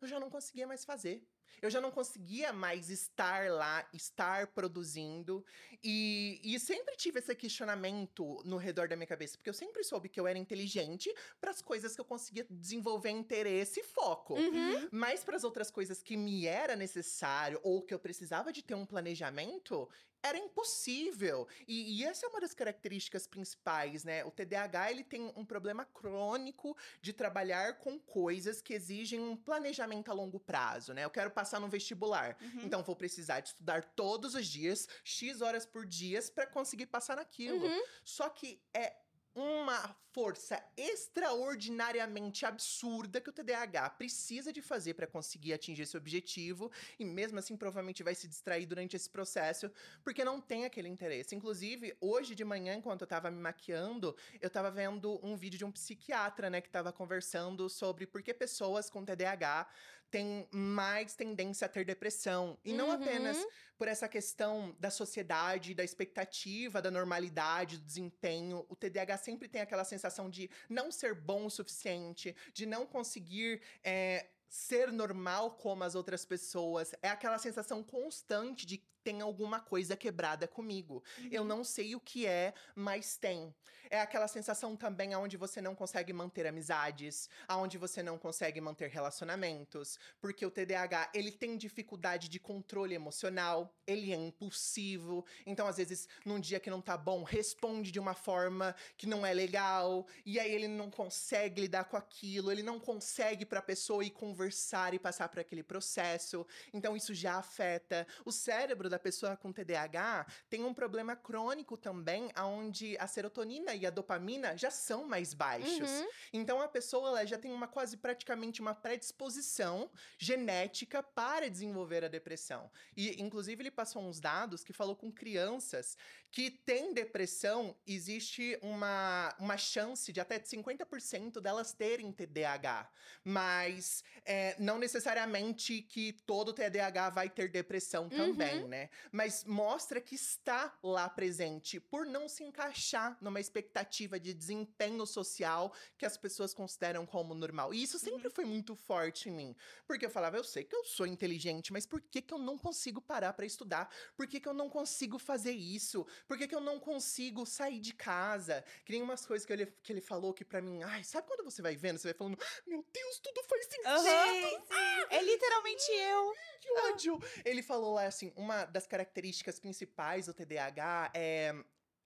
[0.00, 1.26] eu já não conseguia mais fazer.
[1.60, 5.44] Eu já não conseguia mais estar lá, estar produzindo.
[5.82, 10.08] E, e sempre tive esse questionamento no redor da minha cabeça, porque eu sempre soube
[10.08, 14.34] que eu era inteligente para as coisas que eu conseguia desenvolver interesse e foco.
[14.34, 14.88] Uhum.
[14.92, 18.74] Mas para as outras coisas que me era necessário ou que eu precisava de ter
[18.74, 19.88] um planejamento,
[20.22, 21.46] era impossível.
[21.66, 24.24] E, e, essa é uma das características principais, né?
[24.24, 30.10] O TDAH ele tem um problema crônico de trabalhar com coisas que exigem um planejamento
[30.10, 31.04] a longo prazo, né?
[31.04, 32.62] Eu quero passar no vestibular, Uhum.
[32.64, 37.16] então vou precisar de estudar todos os dias, x horas por dia, para conseguir passar
[37.16, 37.64] naquilo.
[37.64, 37.82] Uhum.
[38.04, 38.96] Só que é
[39.34, 46.72] uma força extraordinariamente absurda que o TDAH precisa de fazer para conseguir atingir esse objetivo
[46.98, 49.70] e mesmo assim provavelmente vai se distrair durante esse processo
[50.02, 51.36] porque não tem aquele interesse.
[51.36, 55.64] Inclusive, hoje de manhã enquanto eu tava me maquiando, eu tava vendo um vídeo de
[55.64, 59.68] um psiquiatra, né, que tava conversando sobre por que pessoas com TDAH
[60.10, 62.92] têm mais tendência a ter depressão e não Uhum.
[62.94, 63.36] apenas
[63.76, 68.66] por essa questão da sociedade, da expectativa, da normalidade, do desempenho.
[68.68, 73.62] O TDAH sempre tem aquela sensação de não ser bom o suficiente, de não conseguir
[73.84, 76.92] é, ser normal como as outras pessoas.
[77.02, 81.02] É aquela sensação constante de tem alguma coisa quebrada comigo.
[81.30, 81.48] Eu Uhum.
[81.48, 83.54] não sei o que é, mas tem.
[83.90, 88.90] É aquela sensação também onde você não consegue manter amizades, aonde você não consegue manter
[88.90, 95.78] relacionamentos, porque o TDAH, ele tem dificuldade de controle emocional, ele é impulsivo, então às
[95.78, 100.06] vezes num dia que não tá bom, responde de uma forma que não é legal,
[100.26, 104.10] e aí ele não consegue lidar com aquilo, ele não consegue para a pessoa ir
[104.10, 106.46] conversar e passar por aquele processo.
[106.74, 112.30] Então isso já afeta o cérebro da pessoa com TDAH, tem um problema crônico também,
[112.34, 115.90] aonde a serotonina e a dopamina já são mais baixos.
[115.90, 116.08] Uhum.
[116.32, 122.08] Então a pessoa ela já tem uma quase praticamente uma predisposição genética para desenvolver a
[122.08, 122.70] depressão.
[122.96, 125.96] E inclusive ele passou uns dados que falou com crianças
[126.30, 132.90] que têm depressão, existe uma, uma chance de até de 50% delas terem TDAH.
[133.24, 138.90] Mas é, não necessariamente que todo TDAH vai ter depressão também, né?
[139.10, 145.72] Mas mostra que está lá presente por não se encaixar numa expectativa de desempenho social
[145.96, 147.72] que as pessoas consideram como normal.
[147.72, 149.56] E isso sempre foi muito forte em mim.
[149.86, 152.58] Porque eu falava, eu sei que eu sou inteligente, mas por que, que eu não
[152.58, 153.92] consigo parar para estudar?
[154.16, 156.06] Por que, que eu não consigo fazer isso?
[156.26, 158.64] Por que, que eu não consigo sair de casa?
[158.84, 161.44] Que nem umas coisas que ele, que ele falou que para mim, ai, sabe quando
[161.44, 163.86] você vai vendo, você vai falando, meu Deus, tudo faz sentido.
[163.88, 165.06] Aham.
[165.10, 166.32] É literalmente eu.
[166.60, 167.18] Que ódio!
[167.44, 171.54] Ele falou lá assim: uma das características principais do TDAH é.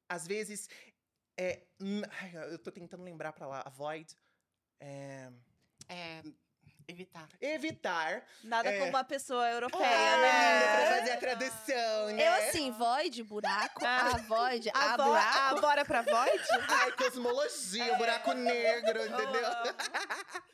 [0.08, 0.68] Às vezes.
[1.38, 1.62] É,
[2.20, 3.62] ai, eu tô tentando lembrar pra lá.
[3.62, 4.14] Avoid.
[4.80, 5.30] É,
[5.88, 6.22] É,
[6.88, 7.28] evitar.
[7.40, 8.24] evitar.
[8.44, 8.78] Nada É.
[8.78, 10.76] como uma pessoa europeia, Ah, né?
[10.86, 12.26] Pra fazer a tradução, né?
[12.28, 14.12] Eu assim, void, buraco, Ah.
[14.14, 15.38] a void, a, A, vo- buraco.
[15.38, 16.42] a bora pra Void?
[16.68, 19.42] Ai, cosmologia, buraco negro, entendeu?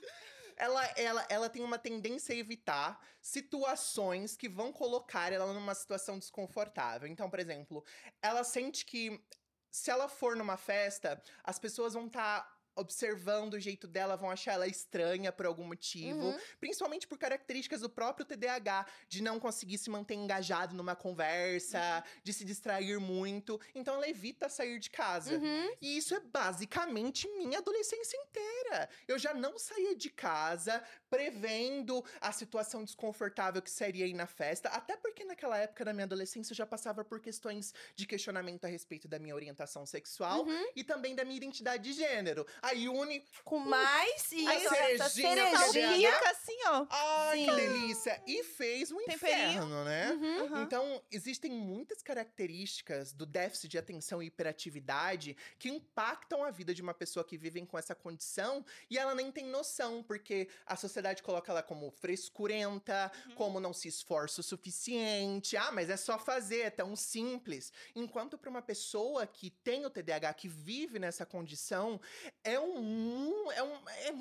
[0.56, 6.18] ela, ela, ela tem uma tendência a evitar situações que vão colocar ela numa situação
[6.18, 7.08] desconfortável.
[7.08, 7.84] Então, por exemplo,
[8.22, 9.22] ela sente que
[9.70, 12.57] se ela for numa festa, as pessoas vão estar.
[12.78, 16.38] Observando o jeito dela, vão achar ela estranha por algum motivo, Uhum.
[16.60, 22.32] principalmente por características do próprio TDAH, de não conseguir se manter engajado numa conversa, de
[22.32, 23.60] se distrair muito.
[23.74, 25.34] Então ela evita sair de casa.
[25.36, 25.76] Uhum.
[25.80, 28.88] E isso é basicamente minha adolescência inteira.
[29.06, 34.68] Eu já não saía de casa prevendo a situação desconfortável que seria ir na festa,
[34.70, 38.68] até porque naquela época da minha adolescência eu já passava por questões de questionamento a
[38.68, 40.66] respeito da minha orientação sexual Uhum.
[40.74, 42.46] e também da minha identidade de gênero.
[42.62, 43.24] Aí une.
[43.44, 46.12] Com mais e A cerejinha.
[46.12, 46.86] Fica assim, ó.
[46.90, 48.22] Ai, que delícia!
[48.26, 49.48] E fez um Temperinho.
[49.50, 50.10] inferno, né?
[50.12, 50.44] Uhum.
[50.46, 50.62] Aham.
[50.62, 56.82] Então, existem muitas características do déficit de atenção e hiperatividade que impactam a vida de
[56.82, 60.97] uma pessoa que vive com essa condição e ela nem tem noção, porque a sociedade
[61.22, 63.34] coloca ela como frescurenta, Uhum.
[63.34, 65.56] como não se esforça o suficiente.
[65.56, 67.72] Ah, mas é só fazer, é tão simples.
[67.94, 72.00] Enquanto para uma pessoa que tem o TDAH, que vive nessa condição,
[72.44, 74.12] é um, é um é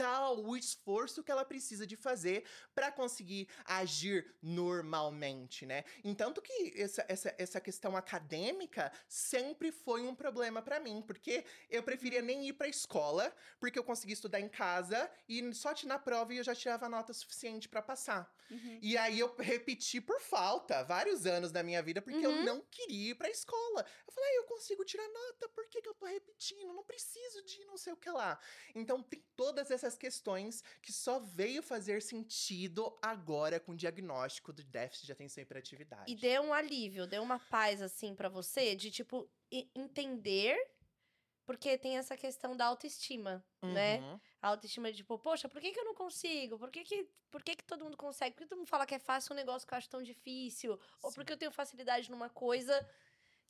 [0.00, 5.84] monumental o esforço que ela precisa de fazer para conseguir agir normalmente, né?
[6.04, 11.82] Entanto que essa, essa, essa questão acadêmica sempre foi um problema para mim, porque eu
[11.82, 15.98] preferia nem ir para escola, porque eu conseguia estudar em casa e só tinha na
[15.98, 18.34] prova e eu já tirava nota suficiente para passar.
[18.50, 18.78] Uhum.
[18.82, 22.44] E aí eu repeti por falta vários anos da minha vida, porque eu Uhum.
[22.44, 23.84] não queria ir pra escola.
[24.06, 26.72] Eu falei, ah, eu consigo tirar nota, por que, que eu tô repetindo?
[26.72, 28.38] Não preciso de não sei o que lá.
[28.74, 34.64] Então tem todas essas questões que só veio fazer sentido agora com o diagnóstico do
[34.64, 36.10] déficit de atenção e hiperatividade.
[36.10, 39.28] E deu um alívio, deu uma paz, assim, pra você, de, tipo,
[39.74, 40.56] entender
[41.46, 44.00] porque tem essa questão da autoestima, né?
[44.00, 44.20] Uhum.
[44.42, 46.58] A autoestima de, tipo, poxa, por que, que eu não consigo?
[46.58, 48.34] Por que que, por que que todo mundo consegue?
[48.34, 50.72] Por que todo mundo fala que é fácil um negócio que eu acho tão difícil?
[51.00, 51.14] Ou Sim.
[51.14, 52.84] porque eu tenho facilidade numa coisa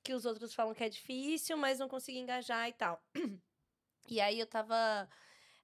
[0.02, 3.02] que os outros falam que é difícil, mas não consigo engajar e tal.
[4.08, 5.08] E aí eu tava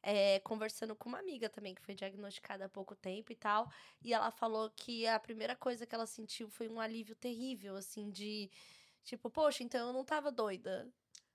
[0.02, 3.70] é, conversando com uma amiga também, que foi diagnosticada há pouco tempo e tal.
[4.02, 8.10] E ela falou que a primeira coisa que ela sentiu foi um alívio terrível, assim,
[8.10, 8.50] de
[9.04, 10.92] tipo, poxa, então eu não tava doida.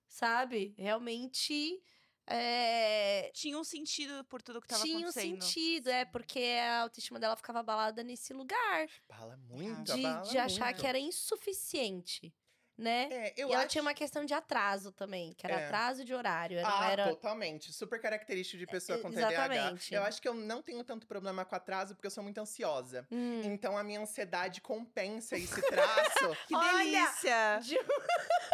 [0.08, 0.74] Sabe?
[0.78, 1.82] Realmente.
[2.30, 5.42] É, Tinha um sentido por tudo que tava tinha um acontecendo.
[5.42, 8.88] sentido, é, porque a autoestima dela ficava abalada nesse lugar.
[9.08, 10.82] Bala muito, De, abala de achar muito.
[10.82, 12.34] que era insuficiente,
[12.78, 13.08] né?
[13.12, 13.70] É, eu e ela acho...
[13.70, 15.66] tinha uma questão de atraso também, que era É.
[15.66, 16.62] atraso de horário.
[16.62, 17.08] Não Ah, era.
[17.10, 17.74] totalmente.
[17.74, 19.32] Super característico de pessoa É, com TDAH.
[19.32, 19.94] exatamente.
[19.94, 23.08] Eu acho que eu não tenho tanto problema com atraso porque eu sou muito ansiosa.
[23.12, 23.42] Hum.
[23.44, 26.38] Então a minha ansiedade compensa esse traço.
[26.48, 26.78] Que Olha!
[26.78, 27.60] delícia!
[27.62, 27.78] De-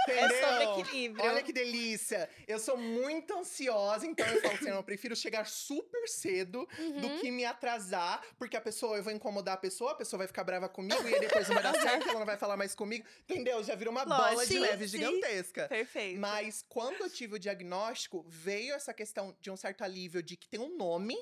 [0.09, 0.49] É entendeu?
[0.49, 1.25] sobre equilíbrio.
[1.25, 2.29] Olha que delícia!
[2.47, 6.67] Eu sou muito ansiosa, então eu falo assim, eu prefiro chegar super cedo
[6.99, 7.19] do Uhum.
[7.19, 10.43] que me atrasar, porque a pessoa, eu vou incomodar a pessoa, a pessoa vai ficar
[10.43, 13.05] brava comigo e aí depois não vai dar certo, ela não vai falar mais comigo.
[13.29, 13.63] Entendeu?
[13.63, 14.97] Já virou uma Bola de sim, neve sim.
[14.97, 15.67] gigantesca.
[15.69, 16.19] Perfeito.
[16.19, 20.47] Mas quando eu tive o diagnóstico, veio essa questão de um certo alívio de que
[20.47, 21.15] tem um nome.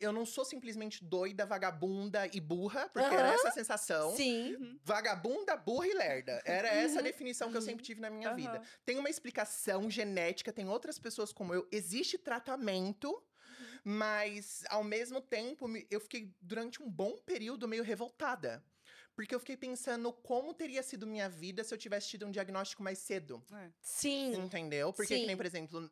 [0.00, 3.34] Eu não sou simplesmente doida, vagabunda e burra, porque era Aham.
[3.34, 4.14] essa a sensação.
[4.14, 4.54] Sim.
[4.54, 4.78] Uhum.
[4.84, 6.40] Vagabunda, burra e lerda.
[6.46, 7.66] Era essa a Uhum, definição que eu uhum.
[7.66, 8.36] sempre tive na minha Aham.
[8.36, 8.62] vida.
[8.86, 11.68] Tem uma explicação genética, tem outras pessoas como eu.
[11.72, 13.22] Existe tratamento,
[13.84, 18.64] mas ao mesmo tempo eu fiquei durante um bom período meio revoltada.
[19.18, 22.84] Porque eu fiquei pensando como teria sido minha vida se eu tivesse tido um diagnóstico
[22.84, 23.42] mais cedo.
[23.52, 23.68] É.
[23.80, 24.32] Sim.
[24.36, 24.92] Entendeu?
[24.92, 25.26] Porque, que Sim.
[25.26, 25.90] nem, por exemplo,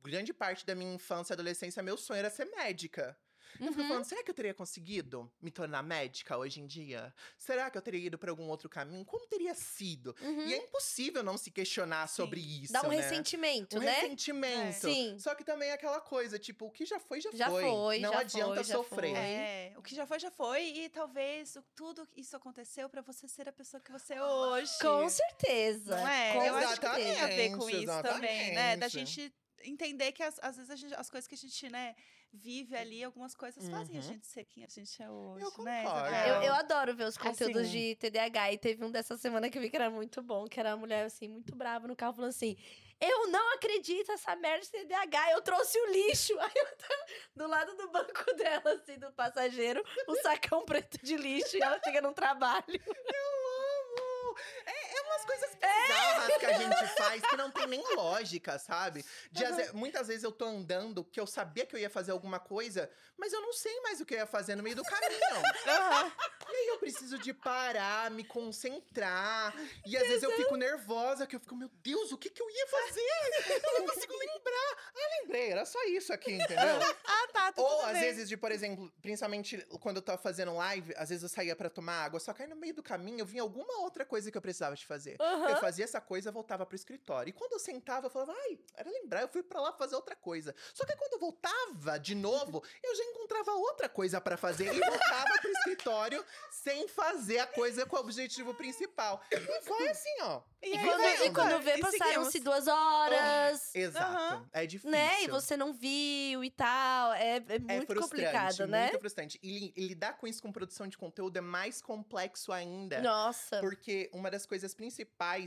[0.00, 3.18] grande parte da minha infância e adolescência, meu sonho era ser médica.
[3.58, 3.88] Eu fico Uhum.
[3.88, 7.12] falando, será que eu teria conseguido me tornar médica hoje em dia?
[7.38, 9.04] Será que eu teria ido para algum outro caminho?
[9.04, 10.14] Como teria sido?
[10.20, 10.46] Uhum.
[10.46, 12.96] E é impossível não se questionar sobre isso, Dá um né?
[12.96, 13.92] ressentimento, Um né?
[13.92, 14.80] ressentimento.
[14.80, 15.18] Sim.
[15.18, 18.12] Só que também é aquela coisa, tipo, o que já foi, já, Já foi, Não
[18.12, 19.10] já adianta foi, já sofrer.
[19.14, 19.18] foi.
[19.18, 20.62] É, o que já foi, já foi.
[20.64, 24.72] E talvez tudo isso aconteceu pra você ser a pessoa que você é hoje.
[24.80, 25.96] Com certeza.
[25.96, 26.32] Não é?
[26.34, 27.92] Com eu acho que tem a ver com certeza.
[27.92, 28.76] isso também, né?
[28.76, 29.10] Da Exatamente.
[29.14, 31.94] gente entender que às, às vezes a gente- as coisas que a gente, né,
[32.32, 34.06] vive ali, algumas coisas fazem a Uhum.
[34.06, 35.82] gente ser quem a gente é hoje, Eu né?
[35.84, 36.06] concordo.
[36.08, 36.34] Isabel?
[36.36, 37.70] Eu, eu adoro ver os conteúdos Assim.
[37.70, 38.52] de TDAH.
[38.52, 40.76] E teve um dessa semana que eu vi que era muito bom, que era uma
[40.76, 42.56] mulher, assim, muito brava no carro, falando assim:
[43.00, 46.32] Eu não acredito essa merda de TDAH, eu trouxe o lixo.
[46.40, 51.16] Aí eu tava do lado do banco dela, assim, do passageiro, o sacão preto de
[51.16, 52.64] lixo, e ela chega no trabalho.
[52.68, 54.36] amo!
[54.66, 54.79] É, é
[55.20, 59.04] umas coisas bizarras que a gente faz que não tem nem lógica, sabe?
[59.36, 62.38] Às ve- muitas vezes eu tô andando, que eu sabia que eu ia fazer alguma
[62.40, 65.20] coisa, mas eu não sei mais o que eu ia fazer no meio do caminho.
[65.66, 66.12] Aham.
[66.50, 69.54] E aí eu preciso de parar, me concentrar.
[69.86, 72.50] E às vezes eu fico nervosa, que eu fico, meu Deus, o que, que eu
[72.50, 73.60] ia fazer?
[73.64, 74.76] Eu não consigo lembrar.
[74.94, 76.78] Ah, lembrei, era só isso aqui, entendeu?
[77.04, 78.00] Ah, tá, tudo Ou às bem.
[78.02, 81.70] vezes, de, por exemplo, principalmente quando eu tava fazendo live, às vezes eu saía pra
[81.70, 84.36] tomar água, só que aí no meio do caminho eu vinha alguma outra coisa que
[84.36, 85.09] eu precisava de fazer.
[85.18, 85.48] Aham.
[85.50, 87.30] Eu fazia essa coisa, voltava pro escritório.
[87.30, 90.14] E quando eu sentava, eu falava, ai, era lembrar, eu fui pra lá fazer outra
[90.14, 90.54] coisa.
[90.74, 94.78] Só que quando eu voltava de novo, eu já encontrava outra coisa pra fazer e
[94.78, 99.22] voltava pro escritório sem fazer a coisa com o objetivo principal.
[99.30, 100.42] E foi assim, ó.
[100.62, 103.74] E, E quando, vai e quando vê, passaram-se duas horas.
[103.74, 104.06] Exato.
[104.12, 104.48] Aham.
[104.52, 104.90] É difícil.
[104.90, 105.24] Né?
[105.24, 107.12] E você não viu e tal.
[107.14, 108.82] É, é É muito frustrante, complicado, né?
[108.88, 109.38] muito frustrante.
[109.42, 113.00] E, e lidar com isso com produção de conteúdo é mais complexo ainda.
[113.00, 113.60] Nossa.
[113.60, 114.99] Porque uma das coisas principais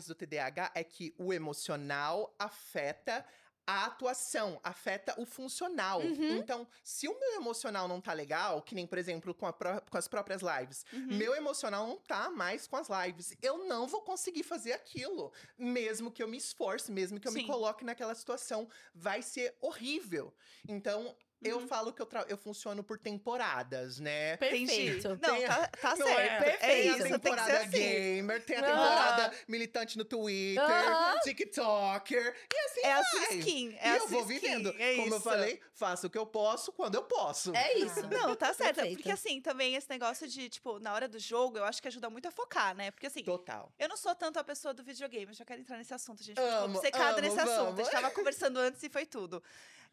[0.08, 3.26] do TDAH é que o emocional afeta
[3.66, 6.02] a atuação, afeta o funcional.
[6.02, 6.36] Uhum.
[6.36, 9.98] Então, se o meu emocional não tá legal, que nem, por exemplo, com, pró- com
[9.98, 11.08] as próprias lives, Uhum.
[11.16, 13.34] meu emocional não tá mais com as lives.
[13.42, 15.32] Eu não vou conseguir fazer aquilo.
[15.58, 17.48] Mesmo que eu me esforce, mesmo que eu me Sim.
[17.48, 18.68] coloque naquela situação.
[18.94, 20.34] Vai ser horrível.
[20.68, 21.68] Então, eu Uhum.
[21.68, 24.38] falo que eu, eu funciono por temporadas, né?
[24.38, 25.10] Perfeito.
[25.10, 26.16] Não, Tem a- tá, tá Não é?
[26.16, 26.44] certo.
[26.44, 27.72] É, Tem isso, a tem que temporada ser assim.
[27.72, 31.20] gamer, tem a temporada militante no Twitter, Aham.
[31.24, 32.36] TikToker.
[32.54, 33.06] E assim É a vai.
[33.06, 33.76] sua skin.
[33.80, 34.70] É e a eu vou vivendo.
[34.78, 35.22] É Como eu isso.
[35.22, 37.56] falei, faço o que eu posso quando eu posso.
[37.56, 38.02] É isso.
[38.08, 38.76] Não, tá certo.
[38.76, 38.98] Perfeito.
[38.98, 42.10] Porque assim, também esse negócio de, tipo, na hora do jogo, eu acho que ajuda
[42.10, 42.92] muito a focar, né?
[42.92, 43.72] Porque assim, Total.
[43.78, 46.40] eu não sou tanto a pessoa do videogame, eu já quero entrar nesse assunto, gente.
[46.40, 46.82] Amo, Amo,
[47.22, 47.50] nesse assunto.
[47.52, 47.78] A vamos.
[47.78, 49.42] gente tava conversando antes e foi tudo.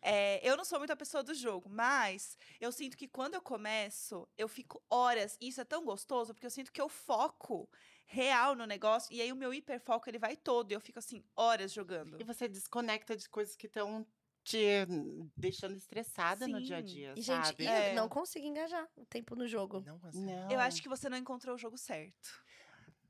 [0.02, 3.42] É, eu não sou muito a pessoa do jogo, mas eu sinto que quando eu
[3.42, 7.68] começo, eu fico horas, e isso é tão gostoso, porque eu sinto que eu foco
[8.06, 11.22] real no negócio, e aí o meu hiperfoco ele vai todo, e eu fico assim,
[11.36, 12.20] horas jogando.
[12.20, 14.06] E você desconecta de coisas que estão
[14.42, 14.86] te
[15.36, 16.86] deixando estressada no dia a Sim.
[16.86, 17.64] dia, E, gente, sabe?
[17.64, 17.90] e É.
[17.90, 19.80] eu não consigo engajar o tempo no jogo.
[19.86, 20.50] Não, Não.
[20.50, 22.42] Eu acho que você não encontrou o jogo certo.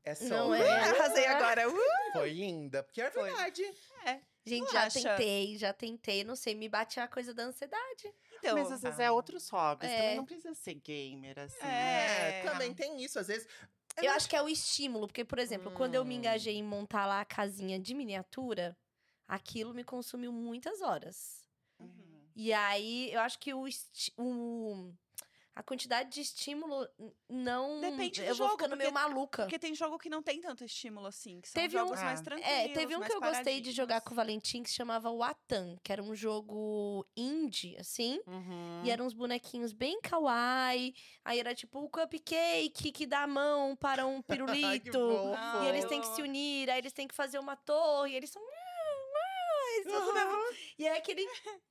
[0.03, 0.25] é só.
[0.29, 0.61] Não Uh, é.
[1.01, 1.63] Arrasei agora.
[1.71, 2.13] Uh!
[2.13, 2.83] Foi linda.
[2.83, 3.25] Porque é Foi.
[3.25, 3.63] verdade.
[4.05, 4.21] É.
[4.47, 5.01] Gente, Não já acha?
[5.17, 8.13] tentei, já tentei, não sei, me bate a coisa da ansiedade.
[8.39, 9.13] Então, Mas às vezes é Ah.
[9.13, 9.91] outros hobbies.
[9.91, 9.97] É.
[9.97, 11.59] Também não precisa ser gamer, assim.
[11.67, 13.19] É, É, também tem isso.
[13.19, 13.47] Às vezes.
[13.99, 16.19] eu Eu acho que é o estímulo, porque, por exemplo, quando eu me Hum.
[16.19, 18.77] engajei em montar lá a casinha de miniatura,
[19.29, 21.45] aquilo me consumiu muitas horas.
[21.79, 22.31] Uhum.
[22.35, 23.67] E aí, eu acho que o,
[24.17, 24.95] o-
[25.55, 26.89] a quantidade de estímulo
[27.29, 27.81] não.
[27.81, 29.43] Depende do eu vou jogo, ficando meio porque- maluca.
[29.43, 32.21] Porque tem jogo que não tem tanto estímulo assim, que são Teve um- jogos mais
[32.21, 32.23] Ah.
[32.23, 32.51] tranquilos.
[32.53, 34.21] É, teve um que eu gostei de jogar com o.
[34.21, 38.21] Valentim que se chamava Watan, que era um jogo indie, assim.
[38.27, 38.83] Uhum.
[38.85, 40.95] E eram uns bonequinhos bem kawaii.
[41.25, 44.93] Aí era tipo o cupcake que dá a mão para um Ai, pirulito.
[44.93, 45.65] fofo.
[45.65, 48.31] E eles têm que se unir, aí eles têm que fazer uma torre, e eles
[48.31, 48.43] são.
[49.85, 50.57] Fofos.
[50.79, 51.27] E é aquele.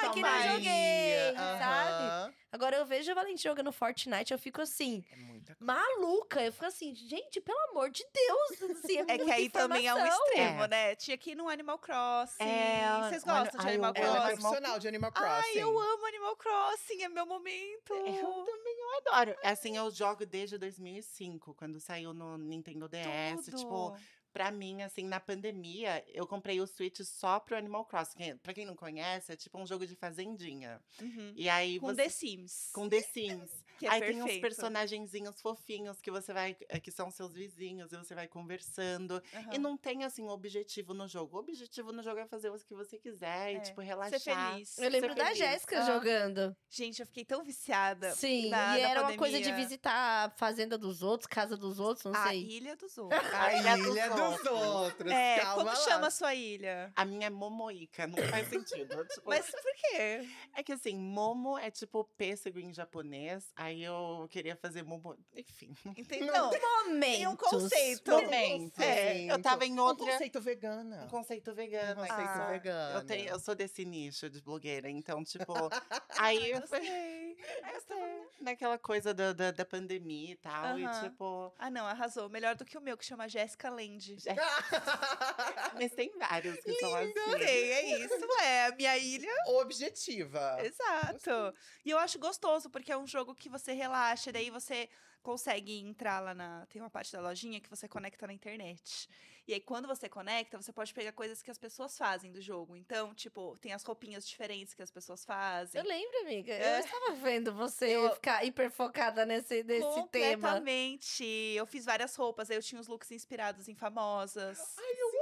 [0.00, 2.04] Ah, que nem Calmaria, joguei, sabe?
[2.04, 2.34] aham.
[2.52, 5.72] Agora eu vejo a Valentim jogando Fortnite, eu fico assim, É muita coisa.
[5.72, 6.40] maluca.
[6.40, 8.70] Eu fico assim, gente, pelo amor de Deus.
[8.78, 10.26] Assim, é É que aí também é um informação.
[10.28, 10.68] extremo, É.
[10.68, 10.94] né?
[10.94, 12.40] Tinha que ir no Animal Crossing.
[12.44, 14.36] É, Vocês gostam de Animal eu- Ela é Crossing?
[14.42, 15.32] profissional de Animal Crossing.
[15.58, 17.92] Ai, eu amo Animal Crossing, é meu momento.
[17.92, 19.36] Eu também eu adoro.
[19.42, 23.46] Assim, eu jogo desde 2005, quando saiu no Nintendo DS.
[23.46, 24.00] Tipo, Tudo.
[24.32, 28.36] Pra mim, assim, na pandemia, eu comprei o Switch só pro Animal Crossing.
[28.38, 30.80] Pra quem não conhece, é tipo um jogo de fazendinha.
[31.00, 31.32] Uhum.
[31.36, 31.96] E aí Com você.
[32.02, 32.70] The Sims.
[32.72, 33.50] Com The Sims.
[33.78, 34.40] Que é aí tem uns perfeito.
[34.42, 36.56] personagenzinhos fofinhos que você vai.
[36.68, 39.22] eh, que são seus vizinhos, e você vai conversando.
[39.32, 39.50] Aham.
[39.54, 41.36] E não tem, assim, um objetivo no jogo.
[41.36, 44.50] O objetivo no jogo é fazer o que você quiser É, e, tipo, Ser relaxar.
[44.52, 44.76] feliz.
[44.78, 45.32] Eu lembro ser da.
[45.32, 45.86] Jéssica Ah.
[45.86, 46.56] jogando.
[46.68, 48.10] Gente, eu fiquei tão viciada.
[48.16, 49.64] Sim, na- e na era uma coisa de pandemia.
[49.64, 52.42] visitar a fazenda dos outros, casa dos outros, não A sei.
[52.42, 53.22] ilha dos outros.
[53.32, 55.10] A Ilha dos ilha dos Outros.
[55.12, 55.76] É, Calma como lá.
[55.76, 56.92] chama a sua ilha?
[56.96, 59.04] A minha é Momoika, não faz sentido.
[59.08, 60.28] tipo, Mas por quê?
[60.56, 63.52] É que assim, Momo é tipo pêssego em japonês.
[63.56, 65.16] Aí eu queria fazer Momo.
[65.36, 65.74] Enfim.
[65.96, 66.50] Entendeu?
[66.84, 67.16] Momentos.
[67.16, 68.10] Tem um conceito.
[68.10, 68.80] Momento.
[68.80, 70.06] É, eu tava em Um outra.
[70.12, 71.04] conceito vegana.
[71.04, 72.00] Um conceito Um vegano.
[72.00, 72.98] conceito Ah, vegano.
[72.98, 75.52] Eu, tenho, eu sou desse nicho de blogueira, então, tipo.
[76.18, 77.32] aí eu Gostei.
[77.32, 80.64] eu tava naquela coisa da, da, da pandemia e tal.
[80.64, 80.78] Aham.
[80.80, 81.52] E tipo.
[81.58, 82.28] Ah, não, arrasou.
[82.28, 84.07] Melhor do que o meu, que chama Jéssica Land.
[85.74, 87.12] Mas tem vários que são assim.
[87.42, 89.32] É isso, é a minha ilha.
[89.46, 90.58] Objetiva.
[90.60, 91.54] Exato.
[91.84, 94.88] E eu acho gostoso, porque é um jogo que você relaxa, daí você
[95.22, 96.66] consegue entrar lá na.
[96.66, 99.08] Tem uma parte da lojinha que você conecta na internet.
[99.48, 102.76] E aí, quando você conecta, você pode pegar coisas que as pessoas fazem do jogo.
[102.76, 105.80] Então, tipo, tem as roupinhas diferentes que as pessoas fazem.
[105.80, 106.52] Eu lembro, amiga.
[106.52, 106.76] É.
[106.76, 110.48] Eu estava vendo você Eu- ficar hiper focada nesse, nesse tema.
[110.50, 111.24] Completamente.
[111.56, 114.58] Eu fiz várias roupas, aí eu tinha os looks inspirados em famosas.
[114.78, 115.17] Ai, eu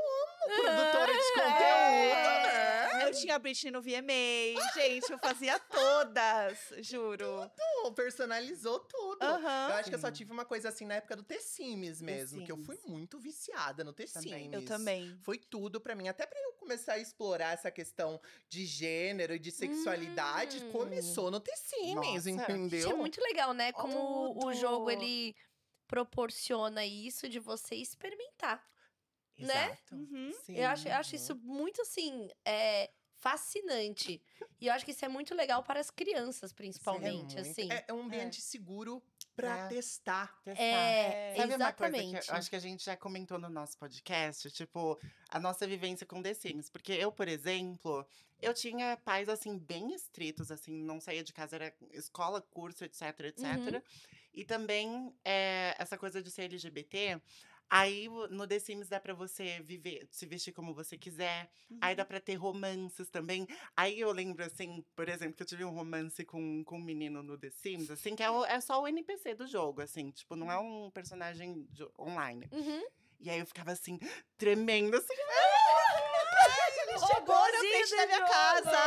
[0.46, 2.42] produtora de conteúdo, É.
[2.42, 3.06] né?
[3.08, 4.60] Eu tinha a Britney no VMA.
[4.74, 7.48] Gente, eu fazia todas, juro.
[7.82, 9.22] Pô, Personalizou tudo.
[9.24, 12.44] Eu acho que eu só tive uma coisa assim na época do The Sims mesmo,
[12.44, 12.90] que eu fui Sims.
[12.90, 14.44] muito viciada no The Também.
[14.44, 14.52] Sims.
[14.54, 15.18] Eu também.
[15.22, 16.08] Foi tudo pra mim.
[16.08, 20.72] Até pra eu começar a explorar essa questão de gênero e de sexualidade, Hum.
[20.72, 22.30] começou no The Sims, Nossa.
[22.30, 22.78] entendeu?
[22.80, 23.72] Isso é muito legal, né?
[23.72, 24.54] Como o Tudo.
[24.54, 25.34] jogo ele
[25.86, 28.62] proporciona isso de você experimentar.
[29.38, 29.66] Né?
[29.66, 29.94] Exato.
[29.94, 30.32] Uhum.
[30.44, 34.22] Sim, Eu acho, eu acho isso muito assim, é, fascinante.
[34.60, 37.70] E eu acho que isso é muito legal para as crianças, É, principalmente, muito- assim.
[37.70, 39.02] é- é um ambiente seguro
[39.34, 39.68] pra É.
[39.68, 40.40] testar.
[40.42, 40.62] Testar.
[40.62, 42.28] É, Sabe uma coisa que exatamente.
[42.30, 46.22] eu acho que a gente já comentou no nosso podcast, tipo, a nossa vivência com
[46.22, 46.70] The Sims.
[46.70, 48.06] Porque eu, por exemplo,
[48.40, 53.02] eu tinha pais, assim, bem estritos, assim, não saía de casa, era escola, curso, etc,
[53.20, 53.42] etc.
[53.44, 53.82] Uhum.
[54.32, 57.20] E também, é, essa coisa de ser LGBT,
[57.70, 61.48] aí no The Sims dá pra você viver, se vestir como você quiser.
[61.80, 62.08] Aí dá Uhum.
[62.08, 63.46] pra ter romances também.
[63.76, 67.22] Aí eu lembro, assim, por exemplo, que eu tive um romance com, com um menino
[67.22, 70.36] no The Sims, assim, que é, o- é só o NPC do jogo, assim, tipo,
[70.36, 72.48] não é um personagem de- online.
[72.52, 72.84] Uhum.
[73.18, 73.98] E aí eu ficava assim,
[74.36, 75.14] tremendo, assim.
[76.88, 78.78] Ele chegou na frente da minha casa.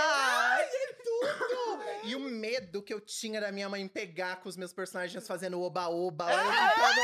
[2.04, 5.62] E o medo que eu tinha da minha mãe pegar com os meus personagens fazendo
[5.62, 6.26] oba-oba.
[6.32, 7.02] eu ficava,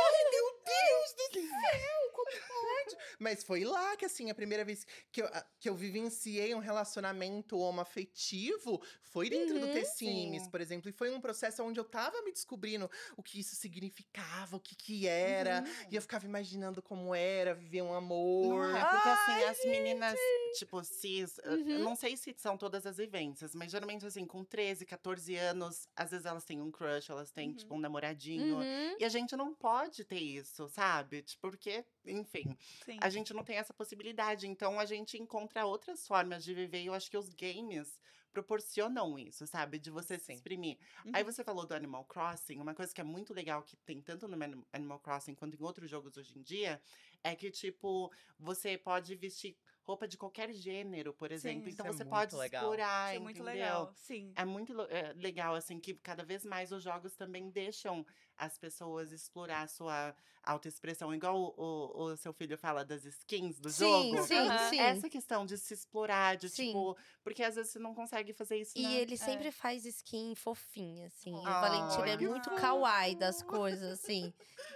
[0.00, 2.96] Ai, meu Deus do céu, como pode?
[3.18, 6.58] Mas foi lá que, assim, a primeira vez que eu, a- que eu vivenciei um
[6.60, 10.50] relacionamento homoafetivo foi dentro do Uhum, The Sims, sim.
[10.50, 10.88] por exemplo.
[10.88, 14.76] E foi um processo onde eu tava me descobrindo o que isso significava, o que
[14.76, 15.64] que era.
[15.90, 18.66] E eu ficava imaginando como era viver um amor.
[18.68, 20.18] Não, é porque assim, as meninas,
[20.58, 21.78] tipo, cis, Uhum.
[21.80, 26.10] não sei se são todas as vivências, mas geralmente, assim, com 13, 14 anos, às
[26.10, 27.54] vezes elas têm um crush, elas têm, Uhum.
[27.56, 28.56] tipo, um namoradinho.
[28.58, 28.96] Uhum.
[28.98, 31.22] E a gente não pode ter isso, sabe?
[31.22, 32.54] Tipo, Porque, enfim,
[32.84, 32.98] Sim.
[33.08, 34.46] A gente não tem essa possibilidade.
[34.46, 36.82] Então a gente encontra outras formas de viver.
[36.82, 37.98] E eu acho que os games
[38.32, 39.78] proporcionam isso, sabe?
[39.78, 40.78] De você se exprimir.
[41.04, 41.12] Uhum.
[41.14, 44.28] Aí você falou do Animal Crossing, uma coisa que é muito legal que tem tanto
[44.28, 46.80] no Anim- Animal Crossing quanto em outros jogos hoje em dia,
[47.24, 49.56] é que, tipo, você pode vestir
[49.88, 51.64] roupa de qualquer gênero, por exemplo.
[51.64, 51.70] Sim.
[51.70, 52.62] então é você muito pode legal.
[52.62, 53.52] explorar, Isso é muito entendeu?
[53.54, 53.92] legal.
[53.94, 54.32] Sim.
[54.36, 58.04] É muito é, legal, assim, que cada vez mais os jogos também deixam
[58.36, 60.14] as pessoas explorar a sua
[60.44, 61.14] autoexpressão.
[61.14, 64.22] Igual o, o- o seu filho fala das skins do Sim, jogo.
[64.26, 64.68] sim, Aham.
[64.68, 64.78] sim.
[64.80, 66.66] Essa questão de se explorar, de Sim.
[66.66, 66.96] tipo.
[67.24, 68.72] Porque às vezes você não consegue fazer isso.
[68.76, 69.16] E ele É.
[69.16, 71.32] sempre faz skin fofinha, assim.
[71.34, 74.34] o Ai, Valentim ele é muito kawaii das coisas, assim.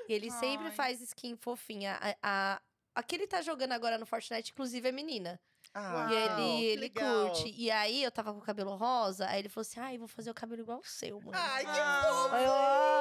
[0.08, 1.98] Ele sempre faz skin fofinha.
[2.00, 2.16] A,
[2.54, 2.62] a,
[2.94, 5.40] a que ele tá jogando agora no Fortnite, inclusive, é menina.
[5.74, 7.28] Ah, e ele, que ele legal.
[7.28, 7.54] curte.
[7.56, 10.30] E aí, eu tava com o cabelo rosa, aí ele falou assim, ai, vou fazer
[10.30, 11.32] o cabelo igual o seu, mano.
[11.34, 12.92] Ai, que Ah.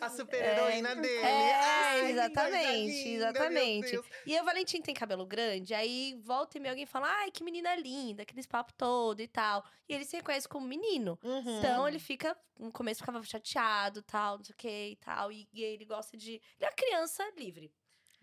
[0.00, 1.24] A super heroína dele.
[1.24, 4.00] É, Ai, exatamente, linda, exatamente.
[4.26, 7.74] E o Valentim tem cabelo grande, aí volta e meia alguém fala, ai, que menina
[7.76, 9.64] linda, aqueles papos todo e tal.
[9.88, 11.18] E ele se reconhece como menino.
[11.22, 11.58] Uhum.
[11.58, 15.32] Então ele fica, no começo ficava chateado, tal, não sei o que e tal.
[15.32, 16.32] E, e ele gosta de.
[16.32, 17.72] Ele é uma criança livre.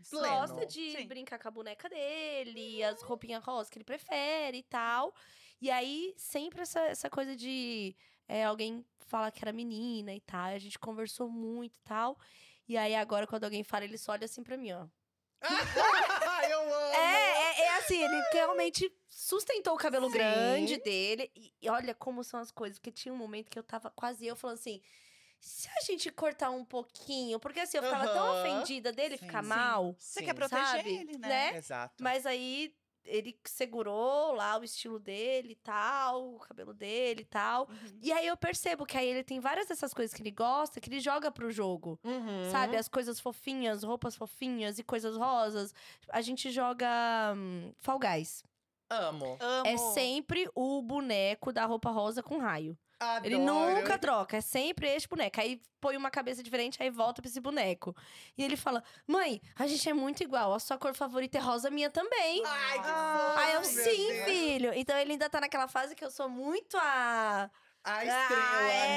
[0.10, 0.28] Pleno.
[0.28, 1.08] Gosta de Sim.
[1.08, 5.14] brincar com a boneca dele, as roupinhas rosa que ele prefere e tal.
[5.62, 7.95] E aí, sempre essa, essa coisa de
[8.28, 10.45] é, alguém falar que era menina e tal.
[10.45, 12.18] A gente conversou muito e tal.
[12.68, 14.88] E aí, agora, quando alguém fala, ele só olha assim pra mim, ó.
[16.49, 16.93] Eu amo.
[16.95, 20.14] É, é, é assim, ele realmente sustentou o cabelo Sim.
[20.14, 21.32] grande dele.
[21.36, 22.80] E, e olha como são as coisas.
[22.80, 24.82] Porque tinha um momento que eu tava quase eu falando assim.
[25.42, 28.42] Se a gente cortar um pouquinho, porque assim, eu ficava tão Aham.
[28.42, 29.50] ofendida dele Sim, ficar sim.
[29.50, 29.96] mal.
[29.98, 30.96] Você Sim, quer proteger sabe?
[30.96, 31.28] ele, né?
[31.28, 31.58] Né?
[31.58, 31.96] Exato.
[32.04, 32.72] Mas aí
[33.04, 37.68] ele segurou lá o estilo dele e tal, o cabelo dele e tal.
[37.68, 38.00] Uhum.
[38.04, 40.88] E aí eu percebo que aí ele tem várias dessas coisas que ele gosta, que
[40.88, 42.00] ele joga pro jogo.
[42.04, 42.52] Uhum.
[42.52, 42.78] Sabe?
[42.78, 45.74] As coisas fofinhas, roupas fofinhas e coisas rosas.
[46.10, 48.44] A gente joga hum, Fall Guys.
[48.89, 49.38] Amo.
[49.39, 49.68] Amo.
[49.68, 52.78] É sempre o boneco da roupa rosa com raio.
[53.02, 53.26] Adoro.
[53.26, 55.41] Ele nunca troca, é sempre esse boneco.
[55.41, 57.95] Aí põe uma cabeça diferente, aí volta pra esse boneco.
[58.38, 61.70] E ele fala: Mãe, a gente é muito igual, a sua cor favorita é rosa,
[61.70, 62.43] a minha também.
[62.45, 64.26] Ai, que Ah, Aí eu, sim, Deus.
[64.26, 64.72] filho.
[64.76, 67.49] Então ele ainda tá naquela fase que eu sou muito a.
[67.84, 68.88] A estrela, ah, é.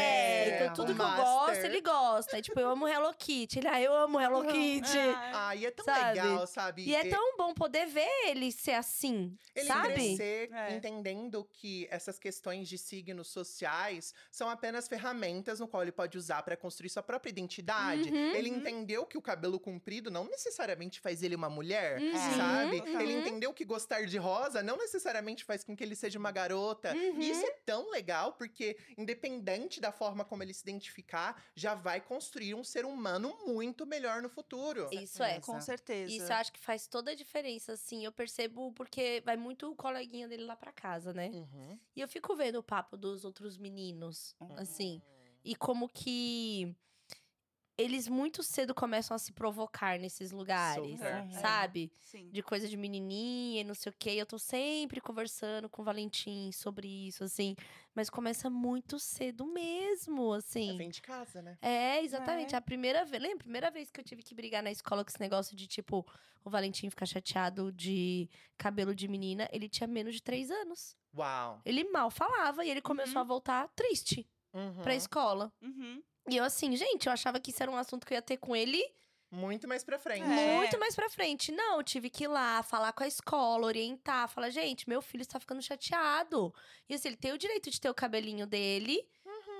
[0.50, 0.56] né?
[0.64, 1.24] Então tudo O que eu master.
[1.24, 2.42] gosto, ele gosta.
[2.42, 3.58] tipo, eu amo Hello Kitty.
[3.60, 4.98] Ele, ah, eu amo Hello Kitty.
[4.98, 5.30] Ai.
[5.34, 6.20] Ai, é tão Sabe?
[6.20, 6.84] legal, sabe?
[6.84, 9.94] E é tão bom poder ver ele ser assim, Ele sabe?
[9.94, 10.74] crescer É.
[10.74, 16.42] entendendo que essas questões de signos sociais são apenas ferramentas no qual ele pode usar
[16.42, 18.10] para construir sua própria identidade.
[18.10, 18.34] Uhum.
[18.34, 22.36] Ele entendeu que o cabelo comprido não necessariamente faz ele uma mulher, Uhum.
[22.36, 22.80] sabe?
[22.80, 23.00] Uhum.
[23.00, 26.92] Ele entendeu que gostar de rosa não necessariamente faz com que ele seja uma garota.
[26.94, 27.20] Uhum.
[27.20, 32.00] E isso é tão legal porque independente da forma como ele se identificar, já vai
[32.00, 34.88] construir um ser humano muito melhor no futuro.
[34.92, 35.40] Isso é.
[35.40, 36.12] Com certeza.
[36.12, 38.04] Isso eu acho que faz toda a diferença, assim.
[38.04, 41.28] Eu percebo porque vai muito o coleguinha dele lá pra casa, né?
[41.28, 41.78] Uhum.
[41.94, 44.54] E eu fico vendo o papo dos outros meninos, Uhum.
[44.58, 45.02] assim.
[45.44, 46.74] E como que
[47.76, 51.12] eles muito cedo começam a se provocar nesses lugares, Super.
[51.14, 51.28] É.
[51.40, 51.90] sabe?
[52.00, 52.28] Sim.
[52.30, 54.10] De coisa de menininha e não sei o quê.
[54.10, 57.56] Eu tô sempre conversando com o Valentim sobre isso, assim.
[57.94, 60.76] Mas começa muito cedo mesmo, É, assim.
[60.76, 61.58] vem de casa, né?
[61.62, 62.54] É, exatamente.
[62.54, 62.58] É.
[62.58, 63.22] A primeira vez.
[63.22, 63.36] Lembra?
[63.38, 66.06] A primeira vez que eu tive que brigar na escola com esse negócio de, tipo,
[66.44, 69.48] o Valentim ficar chateado de cabelo de menina.
[69.52, 70.96] Ele tinha menos de três anos.
[71.16, 71.60] Uau.
[71.64, 73.20] Ele mal falava e ele começou Uhum.
[73.20, 74.82] a voltar triste Uhum.
[74.82, 75.52] pra escola.
[75.62, 76.02] Uhum.
[76.28, 78.36] E eu, assim, gente, eu achava que isso era um assunto que eu ia ter
[78.38, 78.82] com ele
[79.30, 80.22] Muito mais pra frente.
[80.22, 80.56] É.
[80.56, 81.52] muito mais pra frente.
[81.52, 85.22] Não, eu tive que ir lá, falar com a escola, orientar, falar, gente, meu filho
[85.22, 86.54] está ficando chateado.
[86.88, 89.06] E assim, ele tem o direito de ter o cabelinho dele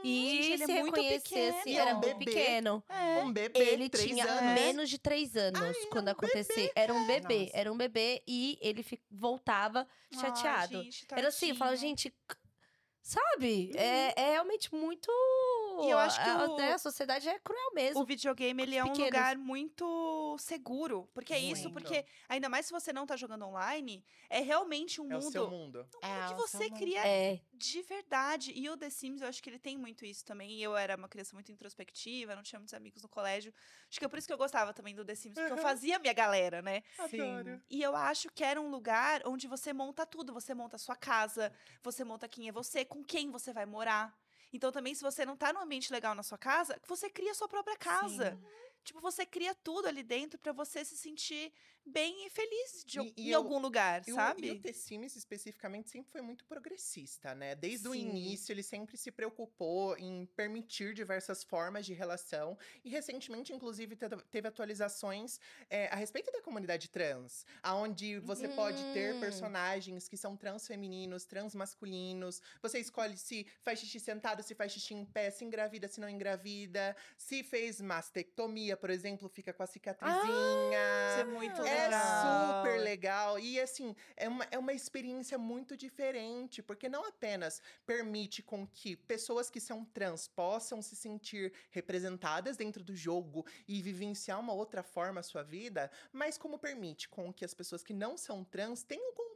[0.05, 2.25] e Gente, ele é se muito reconhecer, assim, era é um muito bebê.
[2.31, 2.85] pequeno.
[2.91, 3.23] É.
[3.25, 4.61] Um bebê, Ele três tinha anos.
[4.62, 6.71] menos de três anos quando aconteceu.
[6.75, 7.57] Era um bebê, Nossa.
[7.57, 10.77] era um bebê e ele fi- voltava chateado.
[10.79, 12.15] Ai, gente, era assim, eu falo, gente,
[13.03, 13.73] sabe?
[13.77, 15.11] É, é realmente muito.
[15.83, 18.01] E eu acho que a, o- né, a sociedade é cruel mesmo.
[18.03, 19.07] O videogame, ele é um pequenos.
[19.07, 21.09] lugar muito seguro.
[21.14, 25.11] Porque é isso, porque ainda mais se você não tá jogando online, é realmente um
[25.11, 25.79] É o mundo, seu mundo.
[25.79, 28.53] um mundo É que o você cria É, de verdade.
[28.55, 30.61] E o The Sims, eu acho que ele tem muito isso também.
[30.61, 33.53] Eu era uma criança muito introspectiva, não tinha muitos amigos no colégio.
[33.89, 35.99] Acho que é por isso que eu gostava também do The Sims, porque eu fazia
[35.99, 36.83] minha galera, né?
[36.99, 37.61] Adoro.
[37.70, 40.33] E eu acho que era um lugar onde você monta tudo.
[40.33, 41.53] Você monta a sua casa,
[41.83, 44.12] você monta quem é você, com quem você vai morar.
[44.55, 47.34] Então, também, se você não tá num ambiente legal na sua casa, você cria a
[47.34, 48.38] sua própria casa.
[48.85, 51.53] Tipo, você cria tudo ali dentro pra você se sentir
[51.87, 54.47] bem e feliz de, E- e em eu- algum lugar, o, sabe?
[54.47, 57.55] e o The Sims, especificamente, sempre foi muito progressista, né?
[57.55, 58.01] Desde o Sim.
[58.09, 62.57] início, ele sempre se preocupou em permitir diversas formas de relação.
[62.82, 67.45] E, recentemente, inclusive, te- teve atualizações é, a respeito da comunidade trans.
[67.64, 69.20] Onde você pode ter Hum.
[69.20, 72.41] personagens que são transfemininos, transmasculinos.
[72.62, 76.09] Você escolhe se faz xixi sentado, se faz xixi em pé, se engravida, se não
[76.09, 76.97] engravida.
[77.18, 80.79] Se fez mastectomia, por exemplo, fica com a cicatrizinha.
[81.11, 82.64] Isso é muito É legal.
[82.64, 83.39] super legal.
[83.39, 88.97] E assim, é uma, é uma experiência muito diferente, porque não apenas permite com que
[88.97, 94.83] pessoas que são trans possam se sentir representadas dentro do jogo e vivenciar uma outra
[94.83, 98.83] forma a sua vida, mas como permite com que as pessoas que não são trans
[98.83, 99.34] tenham contato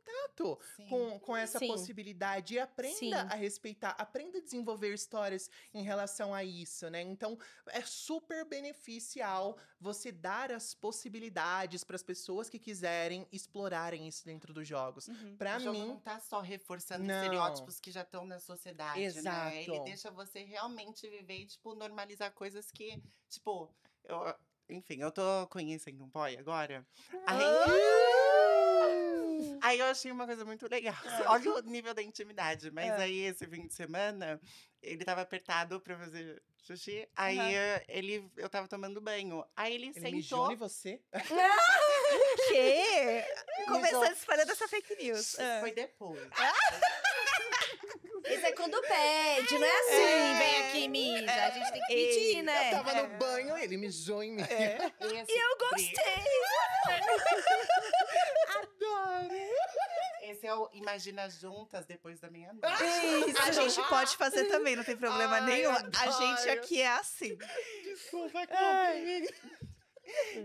[0.76, 0.88] Sim.
[0.88, 1.66] com, com essa Sim.
[1.68, 3.14] possibilidade e aprenda Sim.
[3.14, 7.02] a respeitar, aprenda a desenvolver histórias em relação a isso, né?
[7.02, 14.24] Então, é super beneficial você dar as possibilidades para as pessoas que quiserem explorarem isso
[14.24, 15.08] dentro dos jogos.
[15.08, 15.36] Uhum.
[15.36, 17.14] Pra o jogo mim, não tá só reforçando Não.
[17.14, 19.62] estereótipos que já estão na sociedade, né?
[19.62, 19.84] Ele Exato.
[19.84, 24.34] deixa você realmente viver e, tipo, normalizar coisas que, tipo, eu,
[24.68, 26.86] enfim, eu tô conhecendo um boy agora.
[27.26, 27.42] Aí,
[29.60, 30.94] aí eu achei uma coisa muito legal.
[31.26, 32.70] Olha o nível da intimidade.
[32.70, 33.02] Mas É.
[33.02, 34.40] aí, esse fim de semana,
[34.82, 37.08] ele tava apertado pra fazer xixi.
[37.16, 39.44] Aí eh, ele, eu tava tomando banho.
[39.56, 40.52] Aí ele, ele mijou sentou.
[40.52, 41.00] em você.
[42.48, 43.24] quê?
[43.66, 44.14] Começou Mijou.
[44.16, 45.38] espalhando essa fake news.
[45.38, 45.60] É.
[45.60, 46.20] Foi depois.
[48.24, 51.46] Esse é quando pede, não é assim, vem aqui e mija.
[51.46, 52.68] A gente tem que pedir, né?
[52.68, 54.42] Eu tava no banho, ele mijou em mim.
[54.42, 54.92] É.
[55.00, 56.24] E Eu gostei.
[58.96, 59.34] Adoro!
[60.22, 62.66] Esse é o Imagina Juntas depois da meia-noite.
[63.40, 65.70] A gente pode fazer também, não tem problema Ai, nenhum.
[65.70, 66.60] A gente adoro.
[66.60, 67.36] aqui é assim.
[67.84, 68.40] Desculpa,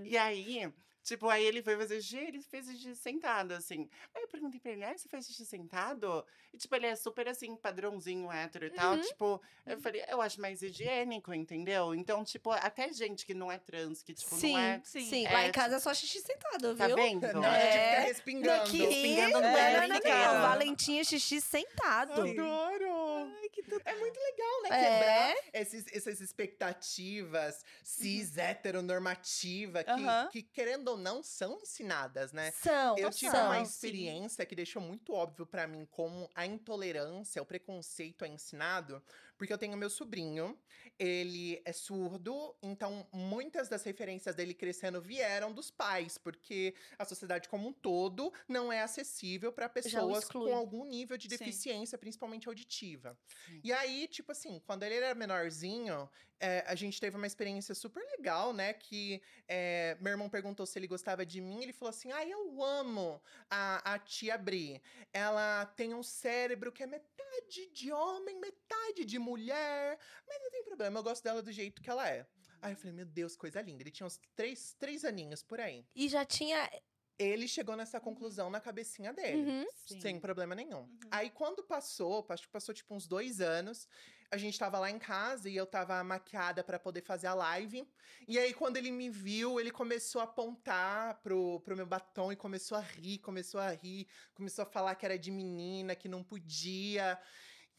[0.04, 0.74] E aí,
[1.04, 3.90] tipo, aí ele foi fazer xixi, ele fez xixi sentado, assim.
[4.16, 6.26] Aí eu perguntei pra ele, ah, você faz xixi sentado?
[6.54, 8.94] E, tipo, ele é super, assim, padrãozinho hétero e tal.
[8.96, 9.02] Uhum.
[9.02, 11.94] Tipo, eu falei, eu acho mais higiênico, entendeu?
[11.96, 14.82] Então, tipo, até gente que não é trans, que, tipo, Sim, não é...
[14.84, 15.06] Sim.
[15.10, 15.26] sim.
[15.26, 16.96] É, Lá em tipo- casa é só xixi sentado, Tá viu?
[16.96, 17.34] vendo?
[17.34, 17.72] Não, É.
[17.72, 18.62] fica respingando.
[18.64, 20.42] Aqui, Espingando no não, banheiro não, não, não.
[20.50, 22.14] Valentim é xixi sentado.
[22.22, 23.34] Adoro!
[23.42, 23.82] Ai, que tudo.
[23.86, 24.70] É muito legal, né?
[24.70, 25.00] É.
[25.00, 30.30] Quebrar esses, essas expectativas cis, heteronormativa, que, Aham.
[30.32, 32.52] que, querendo ou não, são ensinadas, né?
[32.52, 33.46] São, Eu tive são.
[33.46, 33.64] uma sim.
[33.64, 39.04] experiência que deixou muito óbvio pra mim como a intolerância, o preconceito é ensinado,
[39.38, 40.58] porque eu tenho meu sobrinho,
[40.98, 47.50] ele é surdo, então muitas das referências dele crescendo vieram dos pais, porque a sociedade
[47.50, 51.38] como um todo não é acessível pra pessoas com algum nível de Sim.
[51.38, 53.18] deficiência, principalmente auditiva.
[53.46, 53.62] Sim.
[53.64, 56.10] E aí, tipo assim, quando ele era menorzinho,
[56.40, 58.74] é, a gente teve uma experiência super legal, né?
[58.74, 61.62] Que é, meu irmão perguntou se ele gostava de mim.
[61.62, 64.82] Ele falou assim: Ah, eu amo a, a tia Bri.
[65.12, 69.98] Ela tem um cérebro que é metade de homem, metade de mulher.
[70.28, 72.26] Mas não tem problema, eu gosto dela do jeito que ela é.
[72.64, 73.84] Aí eu falei, meu Deus, coisa linda.
[73.84, 75.86] Ele tinha uns três, três aninhos por aí.
[75.94, 76.70] E já tinha.
[77.20, 79.38] Ele chegou nessa conclusão na cabecinha dele.
[79.38, 79.66] Uhum.
[80.00, 80.80] Sem problema nenhum.
[80.80, 81.00] Uhum.
[81.12, 83.88] Aí quando passou, acho que passou tipo uns dois anos,
[84.34, 87.88] a gente tava lá em casa e eu tava maquiada pra poder fazer a live.
[88.28, 92.36] E aí quando ele me viu, ele começou a apontar pro, pro meu batom e
[92.36, 96.24] começou a rir, começou a rir, começou a falar que era de menina, que não
[96.24, 97.20] podia.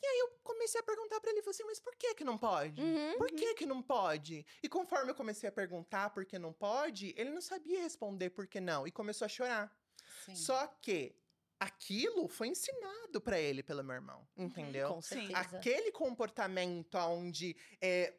[0.01, 2.39] E aí eu comecei a perguntar pra ele, falei assim, mas por que que não
[2.39, 2.81] pode?
[2.81, 3.19] Uhum.
[3.19, 4.47] Por que que não pode?
[4.63, 8.47] E conforme eu comecei a perguntar por que não pode, ele não sabia responder por
[8.47, 9.77] que não e começou a chorar.
[10.25, 10.37] Sim.
[10.37, 11.17] Só que
[11.59, 14.89] aquilo foi ensinado pra ele pelo meu irmão, entendeu?
[14.95, 15.27] Com Sim.
[15.29, 15.39] certeza.
[15.57, 18.15] Aquele comportamento onde é,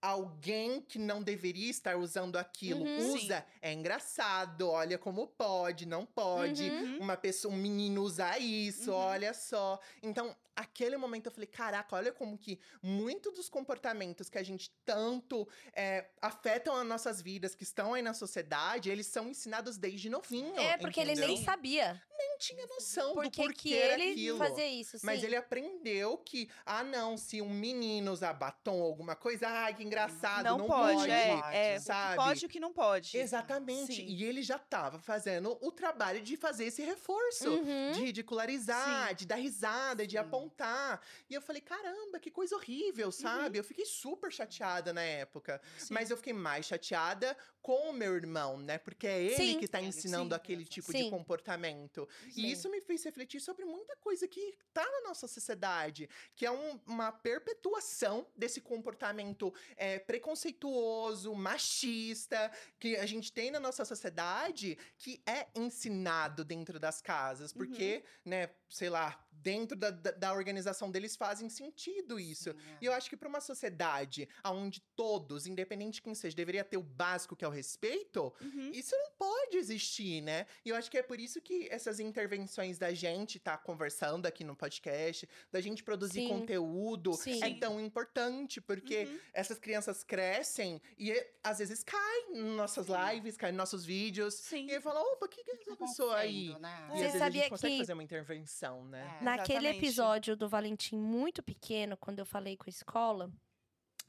[0.00, 3.14] alguém que não deveria estar usando aquilo Uhum.
[3.14, 6.70] usa, é engraçado, olha como pode, não pode.
[6.70, 6.98] Uhum.
[7.00, 8.96] Uma pessoa, um menino usar isso, Uhum.
[8.96, 9.80] olha só.
[10.02, 14.70] Então, aquele momento eu falei, caraca, olha como que muito dos comportamentos que a gente
[14.84, 20.08] tanto é, afetam as nossas vidas, que estão aí na sociedade, eles são ensinados desde
[20.08, 20.58] novinho.
[20.58, 21.44] É, porque ele nem entendeu?
[21.44, 24.38] sabia nem tinha noção por do que porquê que ele aquilo.
[24.38, 24.98] fazia isso.
[25.02, 25.26] Mas sim.
[25.26, 29.82] ele aprendeu que, ah, não, se um menino usar batom ou alguma coisa, ai, que
[29.84, 31.72] engraçado, não, Não, pode, é, pode, é.
[31.74, 32.16] O que sabe?
[32.16, 33.16] pode e o que não pode.
[33.16, 33.94] Exatamente.
[33.94, 34.04] Sim.
[34.06, 37.48] E ele já estava fazendo o trabalho de fazer esse reforço.
[37.48, 37.92] Uhum.
[37.92, 40.18] De ridicularizar, de dar risada, de Sim.
[40.18, 41.00] apontar.
[41.28, 43.58] E eu falei, caramba, que coisa horrível, sabe?
[43.58, 45.60] Eu fiquei super chateada na época.
[45.78, 45.94] Sim.
[45.94, 47.36] Mas eu fiquei mais chateada
[47.68, 48.78] com o meu irmão, né?
[48.78, 49.58] Porque é ele Sim.
[49.60, 51.04] que tá Ele- ensinando sim, aquele tipo Sim.
[51.04, 52.08] de comportamento.
[52.32, 52.40] Sim.
[52.40, 56.50] E isso me fez refletir sobre muita coisa que tá na nossa sociedade, que é
[56.50, 62.50] um- uma perpetuação desse comportamento é, preconceituoso, machista,
[62.80, 68.48] que a gente tem na nossa sociedade, que é ensinado dentro das casas, porque, né,
[68.70, 72.50] sei lá, dentro da, da, da organização deles fazem sentido isso.
[72.52, 72.78] Sim, é.
[72.82, 76.76] E eu acho que para uma sociedade onde todos, independente de quem seja, deveria ter
[76.76, 78.70] o básico que é o respeito, Uhum.
[78.72, 80.46] isso não pode existir, né?
[80.64, 84.44] E eu acho que é por isso que essas intervenções da gente tá conversando aqui
[84.44, 86.28] no podcast, da gente produzir Sim.
[86.28, 87.42] conteúdo, Sim.
[87.42, 89.18] é tão importante, porque Uhum.
[89.32, 91.12] essas crianças crescem e
[91.42, 94.34] às vezes caem em nossas lives, caem nos nossos vídeos.
[94.34, 94.66] Sim.
[94.66, 96.56] E aí fala, opa, o que, que é essa pessoa aí?
[96.58, 96.88] Né?
[96.94, 99.18] E Você às vezes a gente consegue que- fazer uma intervenção, né?
[99.20, 99.24] É.
[99.28, 99.78] Naquele Exatamente.
[99.78, 103.30] episódio do Valentim muito pequeno, quando eu falei com a escola,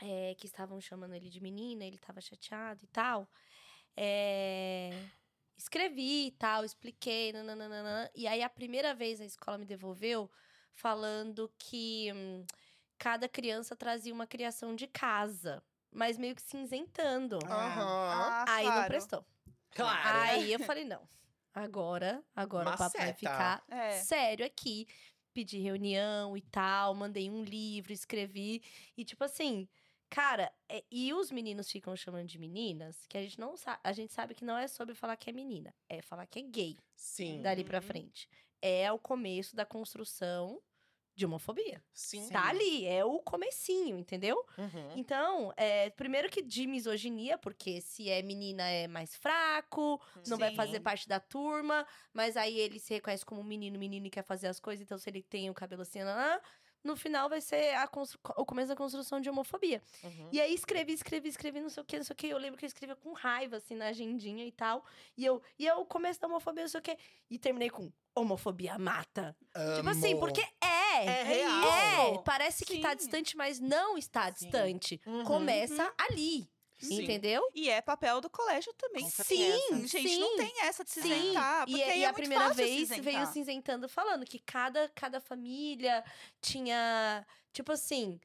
[0.02, 3.30] é, que estavam chamando ele de menina, ele tava chateado e tal.
[3.98, 4.92] é,
[5.58, 8.10] escrevi e tal, expliquei, nananana.
[8.16, 10.32] E aí, a primeira vez a escola me devolveu
[10.74, 12.46] falando que hum,
[12.98, 15.62] cada criança trazia uma criação de casa,
[15.92, 17.40] mas meio que cinzentando.
[17.46, 17.84] Aham.
[17.84, 18.88] Ah, aí não claro.
[18.88, 19.26] prestou.
[19.72, 20.00] Claro.
[20.08, 21.06] Aí eu falei, não.
[21.54, 23.89] Agora, agora o papo vai ficar É.
[23.89, 24.86] sério aqui.
[25.34, 28.62] Pedi reunião e tal, mandei um livro, escrevi.
[28.97, 29.68] E tipo assim,
[30.10, 33.80] cara, é- e os meninos ficam chamando de meninas, que a gente não sabe.
[33.84, 36.41] A gente sabe que não é sobre falar que é menina, é falar que é
[36.43, 37.41] gay Sim.
[37.41, 37.82] dali pra Uhum.
[37.82, 38.28] frente.
[38.62, 40.62] É o começo da construção
[41.20, 41.84] de homofobia.
[41.94, 42.28] Sim.
[42.30, 44.44] Tá ali, é o comecinho, entendeu?
[44.58, 44.94] Uhum.
[44.96, 50.50] Então, é, primeiro que de misoginia, porque se é menina é mais fraco, não vai
[50.52, 50.56] Sim.
[50.56, 54.48] fazer parte da turma, mas aí ele se reconhece como menino, menino e quer fazer
[54.48, 56.00] as coisas, então se ele tem o cabelo assim,
[56.82, 59.84] no final vai ser constru- o começo da construção de homofobia.
[60.02, 60.30] Uhum.
[60.32, 62.28] E aí escrevi, escrevi, escrevi, não sei o que, não sei o que.
[62.28, 64.86] Eu lembro que eu escrevia com raiva, assim, na agendinha e tal.
[65.18, 66.98] E eu, e eu, o começo da homofobia, não sei o que.
[67.30, 69.36] E terminei com homofobia mata.
[69.76, 70.22] Tipo assim, Amo.
[70.22, 70.42] porque
[71.00, 71.06] é.
[71.06, 72.16] É É real.
[72.16, 72.95] É, parece que tá Sim.
[72.97, 74.34] distante, mas não está Sim.
[74.34, 75.02] distante.
[75.06, 75.24] Uhum.
[75.26, 77.04] Começa ali, Sim.
[77.04, 77.41] entendeu?
[77.54, 79.08] E é papel do colégio também.
[79.10, 80.20] Sim, gente, sim.
[80.20, 81.64] não tem essa de se Sim, isentar.
[81.68, 83.34] e, Porque e aí é a muito primeira fácil vez se veio isentar.
[83.34, 86.04] cinzentando falando que cada, cada família
[86.41, 88.20] tinha, tipo assim,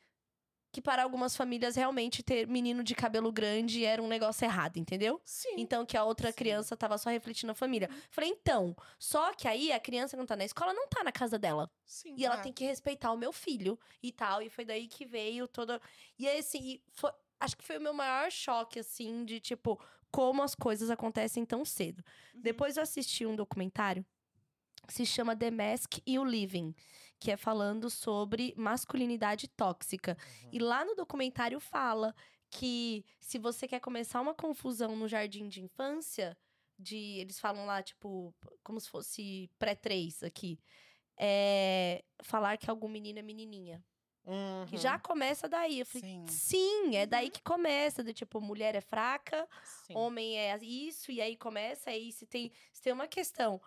[0.75, 5.21] que para algumas famílias realmente ter menino de cabelo grande era um negócio errado, entendeu?
[5.25, 5.55] Sim.
[5.57, 6.37] Então que a outra Sim.
[6.37, 7.89] criança tava só refletindo a família.
[8.11, 11.13] Falei, então, só que aí a criança que não tá na escola não tá na
[11.13, 11.71] casa dela.
[11.87, 12.15] Sim.
[12.19, 12.43] E ela É.
[12.43, 14.43] tem que respeitar o meu filho e tal.
[14.43, 15.81] E foi daí que veio toda.
[16.19, 20.55] E assim, foi- acho que foi o meu maior choque, assim, de tipo, como as
[20.57, 22.03] coisas acontecem tão cedo.
[22.35, 22.41] Uhum.
[22.43, 24.05] Depois eu assisti um documentário
[24.87, 26.75] que se chama The Mask e o Living,
[27.25, 30.15] que é falando sobre masculinidade tóxica.
[30.53, 32.15] E lá no documentário fala
[32.51, 36.37] que se você quer começar uma confusão no jardim de infância,
[36.79, 40.61] de eles falam lá, tipo, como se fosse pré-3 aqui,
[41.19, 43.83] é falar que algum menino é menininha.
[44.27, 44.67] Uhum.
[44.67, 45.81] Que já começa daí.
[45.81, 46.27] Eu falei, Sim.
[46.29, 47.31] sim, é daí Uhum.
[47.33, 48.05] que começa.
[48.05, 49.49] Do tipo, mulher é fraca,
[49.87, 49.97] Sim.
[49.97, 53.63] homem é isso, e aí começa, aí se tem, se tem uma questão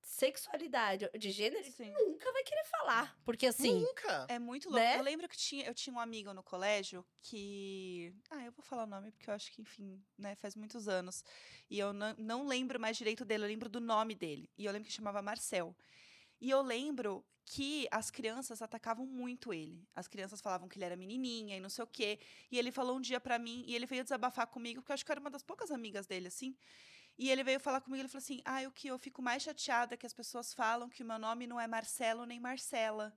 [0.00, 1.92] sexualidade de gênero, Sim.
[1.92, 3.18] nunca vai querer falar.
[3.24, 4.26] Porque assim, Nunca.
[4.28, 4.84] É muito louco.
[4.84, 4.98] Né?
[4.98, 8.14] Eu lembro que tinha, eu tinha um amigo no colégio que.
[8.30, 11.24] Ah, eu vou falar o nome porque eu acho que, enfim, né, faz muitos anos.
[11.68, 14.50] E eu não, não lembro mais direito dele, eu lembro do nome dele.
[14.56, 15.76] E eu lembro que chamava Marcel.
[16.40, 19.84] E eu lembro que as crianças atacavam muito ele.
[19.94, 22.18] As crianças falavam que ele era menininha e não sei o quê.
[22.50, 25.04] E ele falou um dia pra mim, e ele veio desabafar comigo, porque eu acho
[25.04, 26.56] que eu era uma das poucas amigas dele, assim.
[27.20, 29.92] E ele veio falar comigo, ele falou assim: Ah, o que eu fico mais chateada
[29.92, 33.14] é que as pessoas falam que o meu nome não é Marcelo nem Marcela.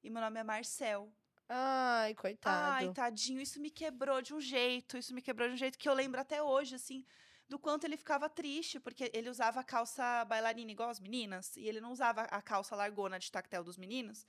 [0.00, 1.12] E meu nome é Marcel.
[1.48, 2.72] ai, coitado.
[2.72, 5.88] Ai, tadinho, isso me quebrou de um jeito, isso me quebrou de um jeito que
[5.88, 7.04] eu lembro até hoje, assim,
[7.48, 11.66] do quanto ele ficava triste, porque ele usava a calça bailarina igual as meninas, e
[11.66, 14.24] ele não usava a calça largona de tactel dos meninos.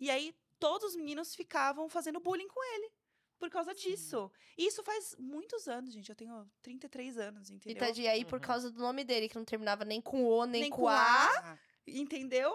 [0.00, 2.90] E aí todos os meninos ficavam fazendo bullying com ele.
[3.38, 3.90] Por causa Sim.
[3.90, 4.30] disso.
[4.56, 6.08] E isso faz muitos anos, gente.
[6.08, 7.78] Eu tenho 33 anos, E, entendeu?
[7.86, 8.46] tadinho, aí, por Uhum.
[8.46, 10.96] causa do nome dele, que não terminava nem com O, nem, Nem com com A,
[10.96, 12.52] Ah, Entendeu?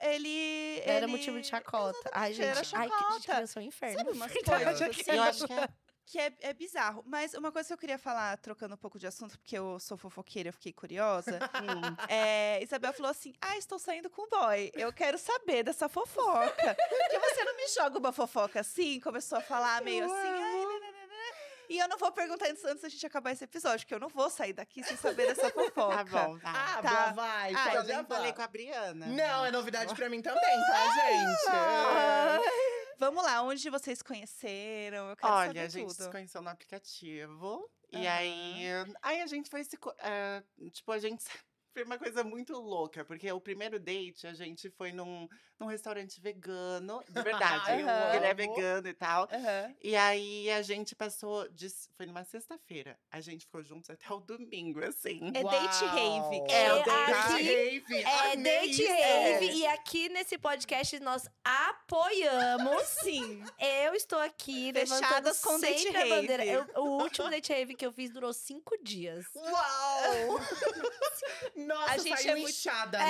[0.00, 0.80] Ele.
[0.80, 2.10] era ele- motivo de chacota.
[2.12, 3.20] Ai, gente, era ai, que chacota.
[3.20, 3.98] criança é um inferno.
[3.98, 4.64] Sabe umas Verdade.
[4.64, 5.10] coisas assim?
[5.12, 5.68] eu acho que é
[6.04, 7.02] que é, é bizarro.
[7.06, 9.96] Mas uma coisa que eu queria falar, trocando um pouco de assunto, porque eu sou
[9.96, 11.38] fofoqueira, eu fiquei curiosa.
[12.08, 14.70] É, Isabel falou assim: Ah, estou saindo com o boy.
[14.74, 16.76] Eu quero saber dessa fofoca.
[16.76, 19.00] Porque você não me joga uma fofoca assim?
[19.00, 20.28] Começou a falar meio Eu assim.
[20.28, 21.32] "Ai, né, né, né, né."
[21.70, 24.08] E eu não vou perguntar antes, antes da gente acabar esse episódio, porque eu não
[24.08, 25.72] vou sair daqui sem saber dessa fofoca.
[26.04, 26.52] Tá bom, tá.
[26.54, 26.90] Ah, Tá.
[26.90, 27.54] boa, vai.
[27.54, 29.06] Ah, eu pode já falei com a Briana.
[29.06, 31.48] Não, é novidade pra mim também, tá, gente?
[31.48, 32.71] Ah, É.
[33.02, 35.10] Vamos lá, onde vocês conheceram?
[35.10, 36.04] Eu quero Olha, a gente tudo.
[36.04, 37.68] se conheceu no aplicativo.
[37.90, 38.16] E Aham.
[38.16, 38.64] aí,
[39.02, 39.76] aí a gente foi se.
[39.98, 40.40] eh,
[40.70, 41.24] tipo, a gente.
[41.72, 45.26] Foi uma coisa muito louca, porque o primeiro date a gente foi num,
[45.58, 47.70] num restaurante vegano, de verdade.
[47.82, 48.14] Aham.
[48.16, 49.26] Ele é vegano e tal.
[49.32, 49.74] Aham.
[49.82, 51.48] E aí a gente passou.
[51.48, 52.98] De, foi numa sexta-feira.
[53.10, 55.32] A gente ficou juntos até o domingo, assim.
[55.34, 57.94] É date rave, É, É, o o date aqui rave.
[57.96, 58.92] é É amei date isso.
[58.92, 59.50] rave.
[59.52, 62.82] E aqui nesse podcast nós apoiamos.
[63.02, 63.42] Sim.
[63.58, 66.44] Eu estou aqui Fechadas com date sempre a bandeira.
[66.44, 66.70] rave.
[66.74, 69.24] Eu- o último date rave que eu fiz durou cinco dias.
[69.34, 70.40] Uau!
[71.66, 73.04] Nossa, A gente saiu é muito- inchada, né?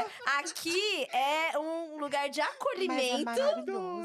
[0.00, 0.06] É,
[0.38, 3.30] aqui é um lugar de Mas é acolhimento.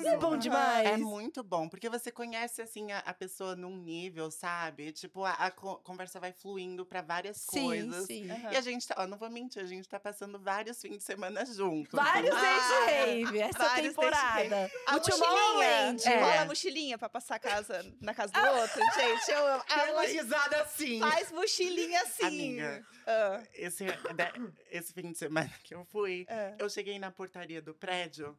[0.07, 0.87] É bom demais.
[0.87, 4.91] É muito bom, porque você conhece, assim, a, a pessoa num nível, sabe?
[4.91, 8.05] Tipo, a, a co- conversa vai fluindo pra várias sim, coisas.
[8.05, 8.29] sim.
[8.29, 8.51] Aham.
[8.51, 11.03] E a gente tá, ó, não vou mentir, a gente tá passando vários fins de
[11.03, 11.91] semana juntos.
[11.93, 14.71] Vários Ah, date rave essa temporada.
[14.87, 15.95] A O mochilinha.
[16.05, 16.19] É.
[16.19, 18.81] Rola a mochilinha pra passar a casa na casa do outro.
[18.95, 19.63] Gente, eu amo.
[19.71, 20.99] A mochi- risada assim.
[20.99, 22.25] Faz mochilinha assim.
[22.25, 22.85] Amiga.
[23.07, 26.55] Ah, Esse, de- esse fim de semana que eu fui, é.
[26.59, 28.37] eu cheguei na portaria do prédio,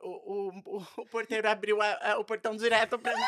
[0.00, 0.08] o,
[0.50, 3.22] o, o, o porteiro abriu a- a- o portão direto pra mim.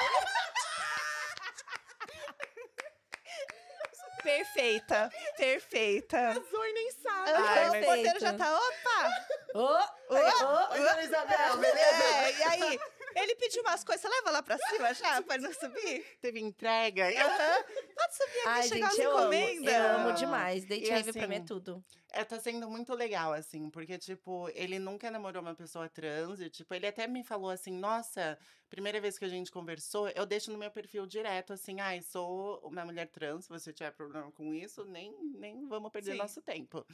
[4.23, 5.11] Perfeita.
[5.37, 6.19] Perfeita.
[6.35, 7.33] Casou e nem sabe.
[7.33, 9.11] Mas- o porteiro já tá, opa!
[9.55, 10.17] Ô, ô,
[10.75, 12.05] Oi, Dona Isabel, beleza?
[12.05, 12.81] É, e aí,
[13.23, 16.05] ele pediu umas coisas, você leva lá pra cima já, pra não subir?
[16.21, 17.11] Teve entrega.
[17.11, 17.65] e- Aham.
[17.95, 19.33] Pode subir aqui, Ai, chegar gente, as eu amo.
[19.35, 19.75] encomendas.
[19.75, 20.65] Eu amo demais.
[20.65, 21.85] Date E rave pra mim é assim, tudo.
[22.11, 26.49] É, tá sendo muito legal, assim, porque, tipo, ele nunca namorou uma pessoa trans, e,
[26.49, 28.39] tipo, ele até me falou assim, nossa,
[28.71, 32.59] primeira vez que a gente conversou, eu deixo no meu perfil direto, assim, ai, sou
[32.65, 36.19] uma mulher trans, se você tiver problema com isso, nem, nem vamos perder Sim.
[36.19, 36.85] nosso tempo.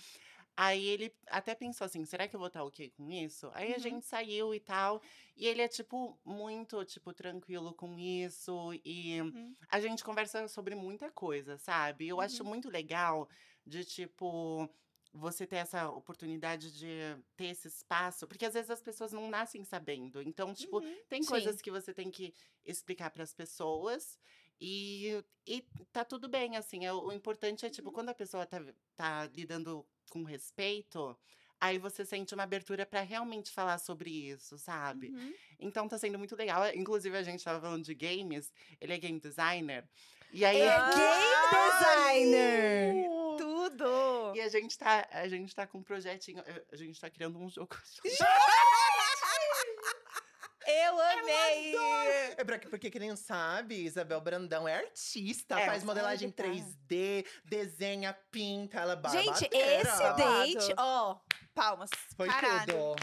[0.57, 3.51] Aí ele até pensou assim, será que eu vou estar ok com isso?
[3.55, 3.79] Aí a Uhum.
[3.79, 5.01] gente saiu e tal,
[5.37, 9.57] e ele é, tipo, muito, tipo, tranquilo com isso, e Uhum.
[9.69, 12.07] a gente conversa sobre muita coisa, sabe?
[12.09, 13.29] Eu acho muito legal
[13.67, 14.69] de, tipo,
[15.13, 16.89] você ter essa oportunidade de
[17.37, 20.21] ter esse espaço, porque às vezes as pessoas não nascem sabendo.
[20.23, 20.99] Então, tipo, Uhum.
[21.09, 21.25] tem Sim.
[21.25, 22.35] coisas que você tem que
[22.65, 24.19] explicar para as pessoas.
[24.61, 26.85] E, e tá tudo bem, assim.
[26.85, 28.59] é- O importante é, tipo, quando a pessoa tá,
[28.97, 31.19] tá lidando com respeito,
[31.61, 35.09] aí você sente uma abertura para realmente falar sobre isso, sabe?
[35.09, 35.35] Uhum.
[35.59, 36.63] Então tá sendo muito legal.
[36.73, 39.85] Inclusive, a gente tava falando de games, ele é game designer.
[40.33, 40.61] E aí.
[40.61, 43.09] É Ah, game designer!
[43.37, 44.37] Tudo!
[44.37, 46.41] E a gente tá, a gente tá com um projetinho,
[46.73, 47.77] a gente tá criando um jogo.
[50.75, 51.75] Eu amei!
[52.37, 56.43] É pra, porque quem não sabe, Isabel Brandão é artista, É, faz modelagem tá.
[56.43, 60.17] 3D, desenha, pinta, ela é Gente, esse Babado.
[60.23, 61.17] date, ó.
[61.55, 61.91] Palmas.
[62.17, 62.67] Foi Caralho.
[62.67, 62.97] tudo.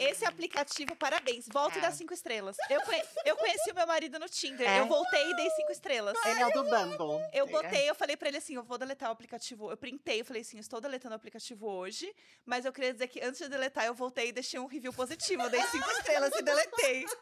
[0.00, 1.46] Esse aplicativo, parabéns.
[1.52, 1.80] Volte É.
[1.82, 2.56] das cinco estrelas.
[2.68, 4.68] Eu, conhe- eu conheci o meu marido no Tinder.
[4.68, 4.80] É?
[4.80, 6.16] Eu voltei e dei cinco estrelas.
[6.24, 7.28] Ele é o do Bumble.
[7.32, 7.50] Eu É.
[7.50, 9.70] botei, eu falei pra ele assim, eu vou deletar o aplicativo.
[9.70, 12.12] Eu printei, eu falei assim, estou deletando o aplicativo hoje,
[12.46, 15.42] mas eu queria dizer que antes de deletar, eu voltei e deixei um review positivo.
[15.42, 17.04] Eu dei cinco estrelas e deletei.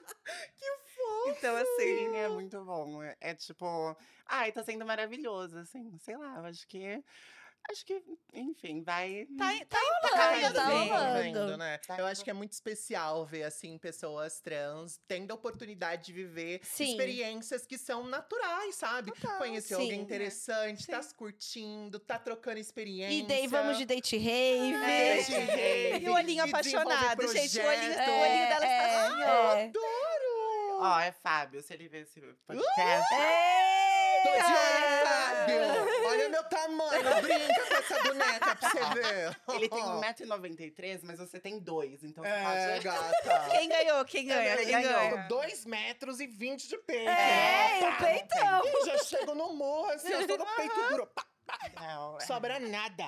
[0.58, 1.30] Que fofo!
[1.30, 3.02] Então, assim, Sim, é muito bom.
[3.02, 3.96] É, é tipo.
[4.26, 5.96] Ai, tá sendo maravilhoso, assim.
[6.00, 7.02] Sei lá, eu acho que.
[7.70, 8.02] Acho que,
[8.32, 9.26] enfim, vai.
[9.36, 10.88] tá, tá, tá caminhando tá bem.
[10.88, 11.56] rolando.
[11.58, 11.78] Né?
[11.86, 16.12] Tá Eu acho que é muito especial ver, assim, pessoas trans tendo a oportunidade de
[16.14, 16.90] viver Sim.
[16.92, 19.12] experiências que são naturais, sabe?
[19.36, 19.82] Conhecer sim.
[19.82, 21.08] alguém interessante, tá Sim.
[21.10, 23.14] se curtindo, tá trocando experiência.
[23.18, 24.74] E daí vamos de date rave.
[24.74, 27.58] É, Date rave, E o olhinho e apaixonado, gente.
[27.58, 28.14] O olhinho, projetos.
[28.14, 29.54] o olhinho dela está assim, ó.
[29.56, 29.64] é.
[29.64, 30.80] Adoro!
[30.80, 33.14] Ó, é Fábio, se ele ver esse podcast.
[34.22, 35.08] Tô de olho, Eita!
[35.08, 36.08] Fábio!
[36.08, 39.36] Olha meu tamanho, brinca com essa boneca pra você ver.
[39.54, 42.84] Ele tem 1,93m, mas você tem dois, então você É, pode.
[42.84, 43.50] gata.
[43.50, 44.04] Quem ganhou?
[44.04, 44.50] Quem ganha?
[44.52, 45.26] Eu Quem tenho ganha?
[45.28, 47.08] 2 metros e 20 de peito.
[47.10, 48.62] É, Pá, o peitão.
[48.66, 51.06] Ih, Já chego no morro, assim, eu estou no peito duro.
[51.08, 51.24] Pá,
[51.80, 52.20] Não, é.
[52.20, 53.04] sobra nada.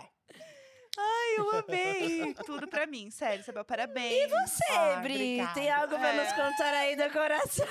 [0.99, 2.35] Ai, eu amei.
[2.45, 4.13] Tudo pra mim, sério, Isabel, parabéns.
[4.13, 5.55] E Você, Ah, Bri, obrigada.
[5.55, 6.13] tem algo pra É.
[6.13, 7.67] nos contar aí do coração?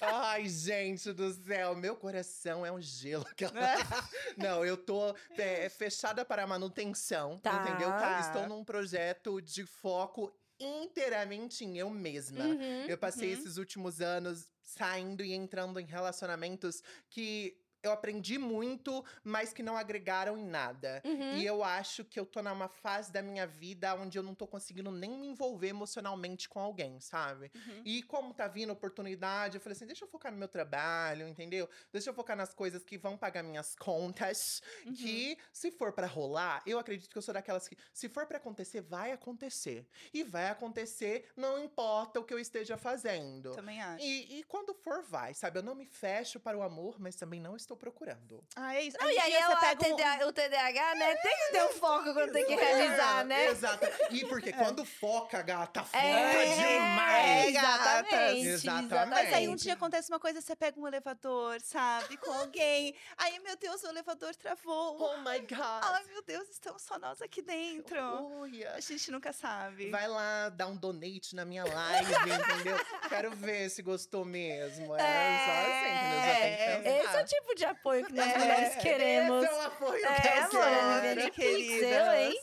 [0.00, 3.24] Ai, gente do céu, meu coração é um gelo.
[3.28, 3.36] É.
[4.36, 7.62] Não, eu tô é, fechada para manutenção, Tá.
[7.62, 7.88] entendeu?
[7.90, 8.20] Tá.
[8.20, 12.44] Estou num projeto de foco inteiramente em eu mesma.
[12.44, 12.84] Uhum.
[12.86, 13.40] Eu passei Uhum.
[13.40, 19.76] esses últimos anos saindo e entrando em relacionamentos que eu aprendi muito, mas que não
[19.76, 21.02] agregaram em nada.
[21.04, 21.36] Uhum.
[21.36, 24.46] E eu acho que eu tô numa fase da minha vida onde eu não tô
[24.46, 27.50] conseguindo nem me envolver emocionalmente com alguém, sabe?
[27.54, 27.82] Uhum.
[27.84, 31.68] E como tá vindo oportunidade, eu falei assim: deixa eu focar no meu trabalho, entendeu?
[31.92, 34.62] Deixa eu focar nas coisas que vão pagar minhas contas.
[34.84, 34.92] Uhum.
[34.92, 38.38] Que se for pra rolar, eu acredito que eu sou daquelas que, se for pra
[38.38, 39.86] acontecer, vai acontecer.
[40.12, 43.54] E vai acontecer, não importa o que eu esteja fazendo.
[43.54, 44.04] Também acho.
[44.04, 45.58] E, e quando for, vai, sabe?
[45.58, 48.42] Eu não me fecho para o amor, mas também não estou estou procurando.
[48.56, 48.96] Ah, é isso.
[49.00, 51.14] Não, Aí e aí você ela, pega um- TDA o TDAH, né?
[51.16, 53.46] Tem que ter um foco quando tem que realizar, É, né?
[53.46, 53.86] Exato.
[54.10, 57.26] E porque quando foca, gata, foca É, demais.
[57.26, 59.10] é, exatamente, Exatamente.
[59.10, 62.16] Mas aí um dia acontece uma coisa, você pega um elevador, sabe?
[62.16, 62.94] Com alguém.
[63.16, 65.00] Aí, meu Deus, o elevador travou.
[65.00, 65.60] Oh my God.
[65.82, 67.98] Ai, meu Deus, estamos só nós aqui dentro.
[68.40, 68.72] Olha.
[68.74, 69.90] A gente nunca sabe.
[69.90, 72.76] Vai lá dar um donate na minha live, entendeu?
[73.08, 74.94] Quero ver se gostou mesmo.
[74.96, 76.82] É, É, só assim, entendeu?
[77.02, 79.44] Que Esse é o tipo de apoio que nós É, mulheres queremos.
[79.44, 81.00] Esse é o apoio É, que eu mano,
[81.30, 82.12] quero.
[82.12, 82.34] Hein?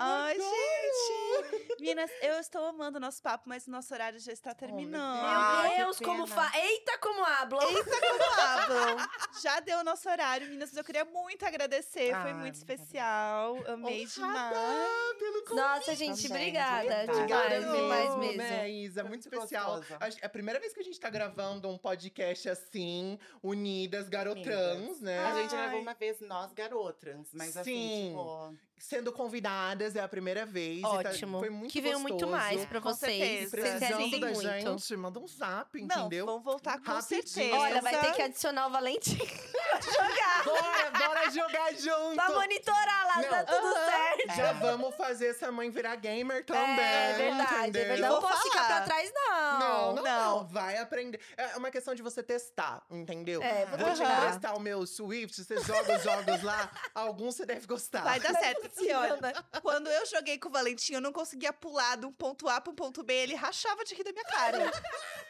[0.00, 1.76] Ai, gente.
[1.80, 5.00] Meninas, eu estou amando o nosso papo, mas o nosso horário já está terminando.
[5.24, 6.50] Ah, Meu Deus, como fa...
[6.56, 7.68] Eita, como hablam!
[7.68, 9.08] Eita, como hablam.
[9.42, 12.10] Já deu o nosso horário, meninas, mas eu queria muito agradecer.
[12.10, 12.58] Foi Ah, muito obrigada.
[12.58, 13.56] especial.
[13.66, 14.18] Amei demais.
[14.18, 15.54] Honrada pelo convite.
[15.56, 16.82] Nossa, gente, Também, obrigada.
[16.82, 17.26] de verdade.
[17.26, 18.38] Demais, Obrigada demais mesmo.
[18.38, 19.02] Né, Isa?
[19.04, 19.80] Muito Muito especial.
[20.20, 25.18] É a primeira vez que a gente tá gravando um podcast assim, unidas, garotrans, né?
[25.24, 27.60] A gente gravou uma vez nós garotas, mas Sim.
[27.60, 28.67] assim, tipo.
[28.80, 30.78] Sendo convidadas, é a primeira vez.
[30.78, 31.38] e tá- Ótimo.
[31.38, 33.18] foi muito que venham muito mais pra Com vocês.
[33.18, 33.50] certeza.
[33.50, 34.42] Vocês Precisando realizem da muito.
[34.78, 36.26] gente, manda um zap, Não, entendeu?
[36.26, 37.22] vamos voltar com Rapidinho.
[37.26, 37.56] certeza.
[37.58, 39.18] Olha, vai ter que adicionar o Valentim
[40.44, 42.14] Bora, bora jogar junto!
[42.14, 43.28] pra monitorar lá, Não.
[43.28, 43.84] tá tudo Aham.
[43.84, 44.36] certo.
[44.36, 46.78] Já vamos fazer essa mãe virar gamer também.
[46.84, 48.00] É verdade, é verdade.
[48.02, 49.58] Não vou posso ficar pra trás, não.
[49.58, 50.02] Não, não, não.
[50.38, 51.20] não, vai aprender.
[51.36, 53.42] É uma questão de você testar, entendeu?
[53.42, 54.18] É, vou Vou te testar.
[54.18, 58.02] emprestar o meu Swift, você joga os jogos lá, alguns você deve gostar.
[58.02, 58.67] Vai dar certo.
[58.68, 59.32] Possível, olha, né?
[59.62, 62.72] quando eu joguei com o Valentim, eu não conseguia pular de um ponto A para
[62.72, 63.12] um ponto B.
[63.12, 64.70] Ele rachava de rir da minha cara.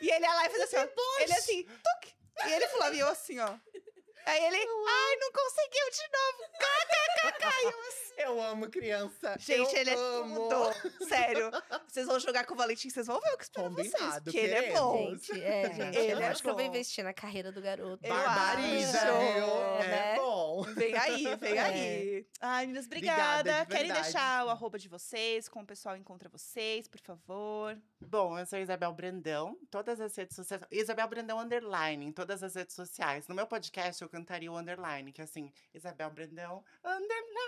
[0.01, 1.22] e ele ia lá e fazia assim, ó.
[1.22, 2.18] Ele assim, tuc.
[2.47, 3.57] E ele falava, e eu assim, ó.
[4.29, 6.53] Aí ele, ai, não conseguiu de novo.
[6.59, 7.64] KKKK.
[7.64, 9.37] Eu assim, Eu amo criança.
[9.39, 10.49] Gente, eu ele é amo.
[10.49, 11.09] tudo.
[11.09, 11.51] Sério.
[11.87, 14.20] Vocês vão jogar com o Valentim, vocês vão ver o que espera vocês.
[14.22, 14.93] Porque ele é bom.
[14.97, 15.24] queremos.
[15.26, 15.99] Gente, é, gente.
[15.99, 16.68] Ele eu é acho que eu vou bom.
[16.68, 18.05] investir na carreira do garoto.
[18.05, 19.47] Eu Barbariza, acho, viu?
[19.89, 20.14] né?
[20.14, 20.62] É bom.
[20.74, 21.61] Vem aí, vem É.
[21.61, 22.26] aí.
[22.41, 23.64] Ai, meninas, Obrigada, obrigada.
[23.66, 27.79] de Querem deixar o arroba de vocês, como o pessoal encontra vocês, por favor?
[28.01, 30.62] Bom, eu sou Isabel Brandão, todas as redes sociais.
[30.70, 33.26] Isabel Brandão Underline, em todas as redes sociais.
[33.29, 37.39] No meu podcast eu cantaria o Underline, que é assim, Isabel Brandão Underline.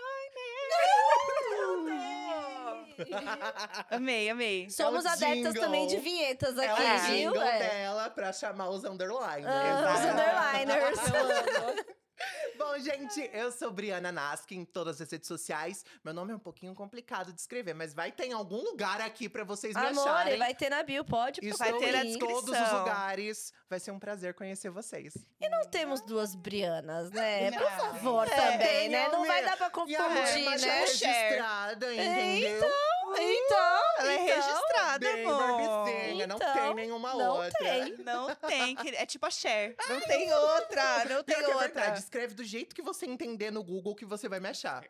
[3.91, 4.71] Amei, amei.
[4.71, 5.61] Somos É adeptas jingle.
[5.61, 7.43] também de vinhetas É aqui, o viu?
[7.43, 7.59] É.
[7.59, 9.47] dela pra chamar os underliners.
[9.47, 11.01] Ah, os underliners.
[12.61, 15.83] Bom, gente, eu sou Briana Naski em todas as redes sociais.
[16.05, 19.31] Meu nome é um pouquinho complicado de escrever, mas vai ter em algum lugar aqui
[19.31, 20.37] pra vocês me Amor, acharem.
[20.37, 23.51] vai ter na bio, pode Estou Vai ter em todos os lugares.
[23.69, 25.17] Vai ser um prazer conhecer vocês.
[25.41, 27.51] E não temos duas Brianas, né?
[27.51, 27.71] Por Não.
[27.71, 29.09] favor, É, também, né?
[29.09, 30.81] Não vai dar pra confundir, né?
[30.81, 32.59] registrada, entendeu?
[32.59, 32.69] Então,
[33.17, 35.39] Ela é então, registrada, Bem amor.
[35.39, 37.59] barbizinha, não Então, tem nenhuma não outra.
[37.59, 37.97] tem.
[37.99, 39.75] Não tem, que- é tipo a Cher.
[39.89, 41.59] Não tem outra, não tem é outra.
[41.59, 44.85] verdade, escreve do jeito que você entender no Google que você vai me achar.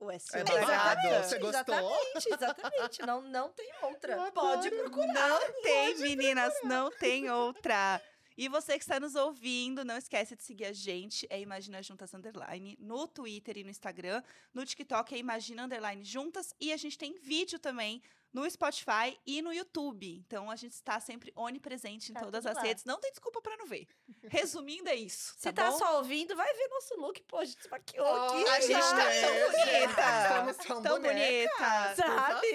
[0.00, 0.66] Ué, É seu babado.
[0.66, 1.24] babado.
[1.24, 1.74] Você gostou?
[1.74, 3.02] Exatamente, exatamente.
[3.06, 4.12] Não, não tem outra.
[4.12, 5.28] Eu Pode procurar.
[5.28, 8.00] Não tem, meninas, não tem outra.
[8.40, 12.14] E você que está nos ouvindo, não esquece de seguir a gente, é Imagina Juntas
[12.14, 14.22] Underline, no Twitter e no Instagram.
[14.54, 16.54] No TikTok é Imagina Underline Juntas.
[16.60, 18.00] E a gente tem vídeo também
[18.32, 20.22] no Spotify e no YouTube.
[20.24, 22.62] Então a gente está sempre onipresente em Tá todas tudo as lá.
[22.62, 22.84] redes.
[22.84, 23.88] Não tem desculpa para não ver.
[24.28, 25.34] Resumindo, é isso.
[25.36, 27.20] Se tá, tá, só ouvindo, vai ver nosso look.
[27.24, 28.44] Pô, a gente se maquiou aqui.
[28.50, 30.50] a gente tá Ai, tão bonita.
[30.62, 31.94] Estamos tão, bonita.
[31.96, 32.46] Sabe?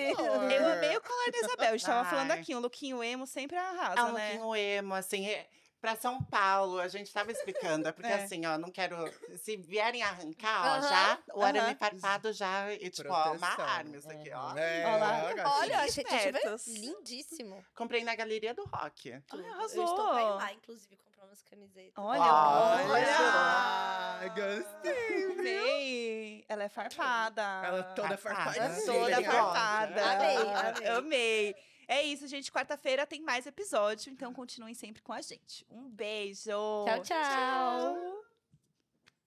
[0.55, 1.67] Eu amei o colar da Isabel.
[1.73, 2.39] A gente tava falando Ai.
[2.39, 4.37] aqui, um lookinho emo sempre arrasa, Ah, um né?
[4.37, 5.25] pouquinho emo, assim.
[5.27, 5.49] é-
[5.83, 7.89] Pra São Paulo, a gente tava explicando.
[7.89, 8.23] É porque, É.
[8.23, 8.95] assim, ó, não quero.
[9.35, 11.75] Se vierem arrancar, ó, já, o arame aham.
[11.75, 12.71] farpado já.
[12.71, 13.65] E, tipo, ó, uma Proteção.
[13.65, 14.51] arma isso aqui, ó.
[14.51, 14.57] Uhum.
[14.57, 15.33] É, Olha lá.
[15.33, 15.47] gatinho.
[15.59, 16.67] Olha, a gente vê espertos.
[16.67, 17.65] lindíssimo.
[17.75, 19.11] Comprei na Galeria do Rock.
[19.11, 19.83] Ai, Eu arrasou.
[19.83, 21.91] estou pra ir lá, inclusive, comprar umas camisetas.
[21.97, 22.89] Olha, Olha.
[22.93, 24.29] olha.
[24.29, 25.25] Gostei.
[25.33, 26.45] Amei.
[26.47, 27.41] Ela é farpada.
[27.65, 28.53] Ela toda Farpada.
[28.53, 28.73] farpada.
[28.73, 29.23] É toda Sim.
[29.25, 30.11] farpada.
[30.13, 30.87] Amei, amei.
[30.87, 31.55] Amei.
[31.87, 32.51] É isso, gente.
[32.51, 35.65] Quarta-feira tem mais episódio, então continuem sempre com a gente.
[35.69, 36.51] Um beijo.
[36.85, 37.23] Tchau, tchau.
[37.23, 38.22] Tchau.